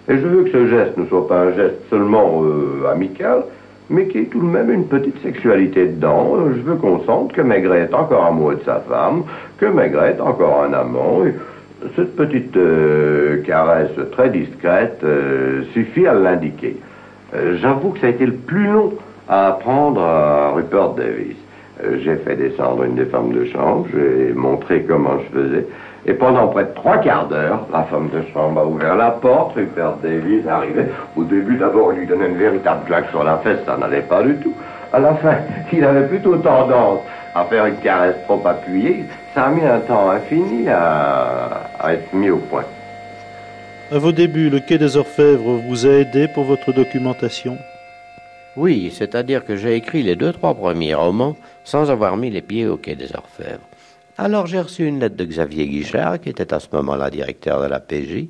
[0.08, 3.44] Et je veux que ce geste ne soit pas un geste seulement euh, amical,
[3.90, 6.36] mais qu'il y ait tout de même une petite sexualité dedans.
[6.36, 9.24] Euh, Je veux qu'on sente que Maigret est encore amoureux de sa femme,
[9.58, 11.26] que Maigret est encore un amant.
[11.26, 11.34] Et
[11.94, 15.04] cette petite euh, caresse très discrète
[15.74, 16.76] suffit à l'indiquer.
[17.34, 18.92] Euh, J'avoue que ça a été le plus long
[19.28, 21.36] à apprendre à Rupert Davis.
[21.84, 25.66] Euh, j'ai fait descendre une des femmes de chambre, j'ai montré comment je faisais,
[26.06, 29.54] et pendant près de trois quarts d'heure, la femme de chambre a ouvert la porte,
[29.54, 30.88] Rupert Davis arrivait.
[31.16, 34.22] Au début, d'abord, il lui donnait une véritable claque sur la fesse, ça n'allait pas
[34.22, 34.54] du tout.
[34.92, 35.34] À la fin,
[35.72, 37.00] il avait plutôt tendance
[37.34, 39.04] à faire une caresse trop appuyée.
[39.34, 42.64] Ça a mis un temps infini à, à être mis au point.
[43.90, 47.56] À vos débuts, le Quai des Orfèvres vous a aidé pour votre documentation
[48.54, 52.66] Oui, c'est-à-dire que j'ai écrit les deux, trois premiers romans sans avoir mis les pieds
[52.66, 53.66] au Quai des Orfèvres.
[54.18, 57.66] Alors j'ai reçu une lettre de Xavier Guichard, qui était à ce moment-là directeur de
[57.66, 58.26] la PJ.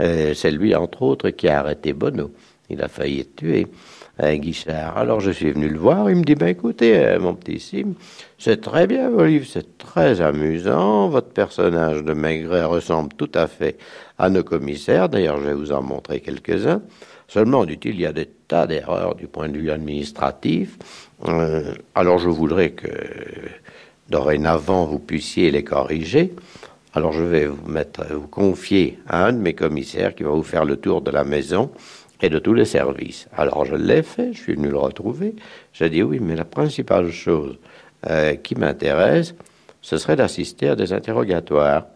[0.00, 2.30] Euh, c'est lui, entre autres, qui a arrêté Bonneau.
[2.70, 3.66] Il a failli être tué,
[4.22, 4.96] euh, Guichard.
[4.96, 7.94] Alors je suis venu le voir, il me dit, ben écoutez, euh, mon petit Sim,
[8.42, 13.78] c'est très bien, vos c'est très amusant, votre personnage de Maigret ressemble tout à fait
[14.18, 16.82] à nos commissaires, d'ailleurs je vais vous en montrer quelques-uns.
[17.28, 20.76] Seulement, dit-il, il y a des tas d'erreurs du point de vue administratif.
[21.28, 22.88] Euh, alors je voudrais que
[24.08, 26.34] dorénavant vous puissiez les corriger.
[26.94, 27.62] Alors je vais vous
[28.10, 31.22] vous confier à un de mes commissaires qui va vous faire le tour de la
[31.22, 31.70] maison
[32.20, 33.28] et de tous les services.
[33.36, 35.36] Alors je l'ai fait, je suis venu le retrouver.
[35.72, 37.56] J'ai dit oui, mais la principale chose
[38.08, 39.34] euh, qui m'intéresse,
[39.80, 41.86] ce serait d'assister à des interrogatoires.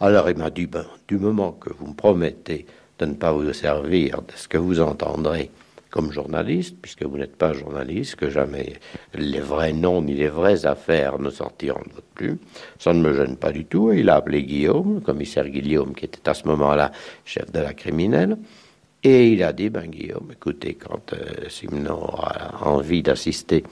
[0.00, 2.66] Alors il m'a dit, ben, du moment que vous me promettez
[2.98, 5.50] de ne pas vous servir de ce que vous entendrez
[5.90, 8.74] comme journaliste, puisque vous n'êtes pas journaliste, que jamais
[9.14, 12.38] les vrais noms ni les vraies affaires ne sortiront de votre plume.
[12.78, 13.92] Ça ne me gêne pas du tout.
[13.92, 16.92] Il a appelé Guillaume, le commissaire Guillaume, qui était à ce moment-là
[17.24, 18.36] chef de la criminelle.
[19.08, 23.62] Et il a dit, ben Guillaume, écoutez, quand euh, Simon a envie d'assister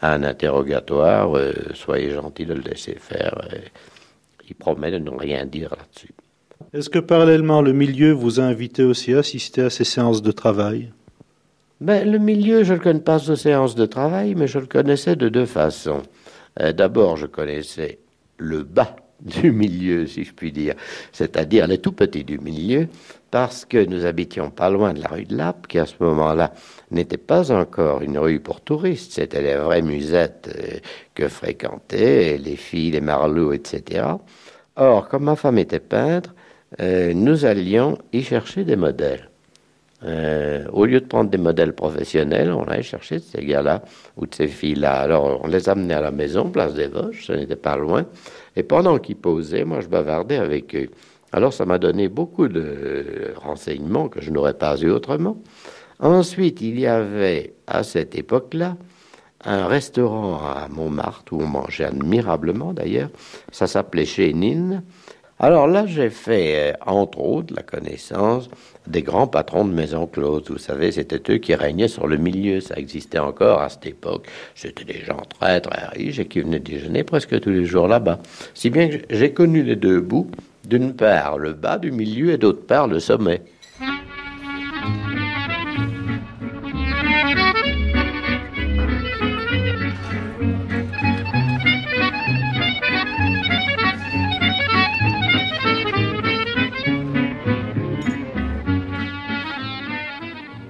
[0.00, 3.36] à un interrogatoire, euh, soyez gentil de le laisser faire.
[4.48, 6.14] il promet de ne rien dire là-dessus.
[6.72, 10.30] Est-ce que parallèlement le milieu vous a invité aussi à assister à ces séances de
[10.30, 10.92] travail?
[11.80, 15.16] Ben, Le milieu, je ne connais pas aux séances de travail, mais je le connaissais
[15.16, 16.04] de deux façons.
[16.60, 17.98] Euh, d'abord, je connaissais
[18.38, 20.74] le bas du milieu, si je puis dire,
[21.10, 22.86] c'est-à-dire les tout petits du milieu,
[23.34, 26.52] parce que nous habitions pas loin de la rue de Lappe, qui à ce moment-là
[26.92, 30.78] n'était pas encore une rue pour touristes, c'était les vraies musettes euh,
[31.16, 34.04] que fréquentaient les filles, les marlots, etc.
[34.76, 36.32] Or, comme ma femme était peintre,
[36.80, 39.28] euh, nous allions y chercher des modèles.
[40.04, 43.82] Euh, au lieu de prendre des modèles professionnels, on allait chercher ces gars-là
[44.16, 45.00] ou de ces filles-là.
[45.00, 48.06] Alors, on les amenait à la maison, place des Vosges, ce n'était pas loin.
[48.54, 50.90] Et pendant qu'ils posaient, moi, je bavardais avec eux.
[51.34, 55.36] Alors, ça m'a donné beaucoup de renseignements que je n'aurais pas eu autrement.
[55.98, 58.76] Ensuite, il y avait, à cette époque-là,
[59.44, 63.10] un restaurant à Montmartre où on mangeait admirablement d'ailleurs.
[63.50, 64.84] Ça s'appelait Chénine.
[65.40, 68.48] Alors là, j'ai fait, euh, entre autres, la connaissance
[68.86, 70.44] des grands patrons de Maison Close.
[70.48, 72.60] Vous savez, c'était eux qui régnaient sur le milieu.
[72.60, 74.28] Ça existait encore à cette époque.
[74.54, 78.20] C'était des gens très, très riches et qui venaient déjeuner presque tous les jours là-bas.
[78.54, 80.30] Si bien que j'ai connu les deux bouts.
[80.66, 83.42] D'une part, le bas du milieu et d'autre part, le sommet.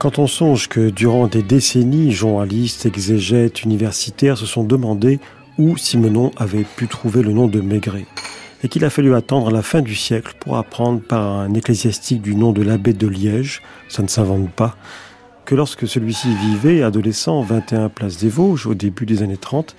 [0.05, 5.18] Quand on songe que durant des décennies, journalistes, exégètes, universitaires se sont demandé
[5.57, 8.05] où Simenon avait pu trouver le nom de Maigret,
[8.64, 12.34] et qu'il a fallu attendre la fin du siècle pour apprendre par un ecclésiastique du
[12.34, 13.60] nom de l'abbé de Liège,
[13.90, 14.74] ça ne s'invente pas,
[15.44, 19.76] que lorsque celui-ci vivait, adolescent, 21 place des Vosges, au début des années 30,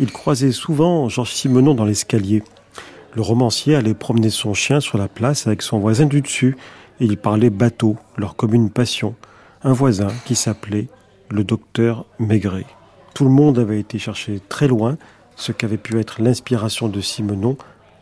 [0.00, 2.42] il croisait souvent Georges Simenon dans l'escalier.
[3.14, 6.56] Le romancier allait promener son chien sur la place avec son voisin du dessus,
[6.98, 9.14] et il parlait bateau, leur commune passion
[9.62, 10.88] un voisin qui s'appelait
[11.30, 12.66] le docteur Maigret.
[13.14, 14.98] Tout le monde avait été chercher très loin
[15.36, 17.56] ce qu'avait pu être l'inspiration de Simenon,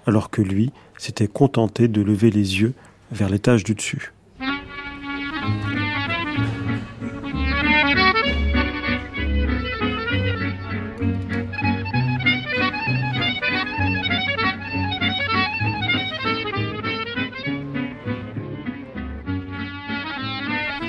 [0.07, 2.75] alors que lui s'était contenté de lever les yeux
[3.11, 4.13] vers l'étage du dessus.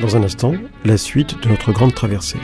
[0.02, 0.54] Dans un instant,
[0.84, 2.40] la suite de notre grande traversée.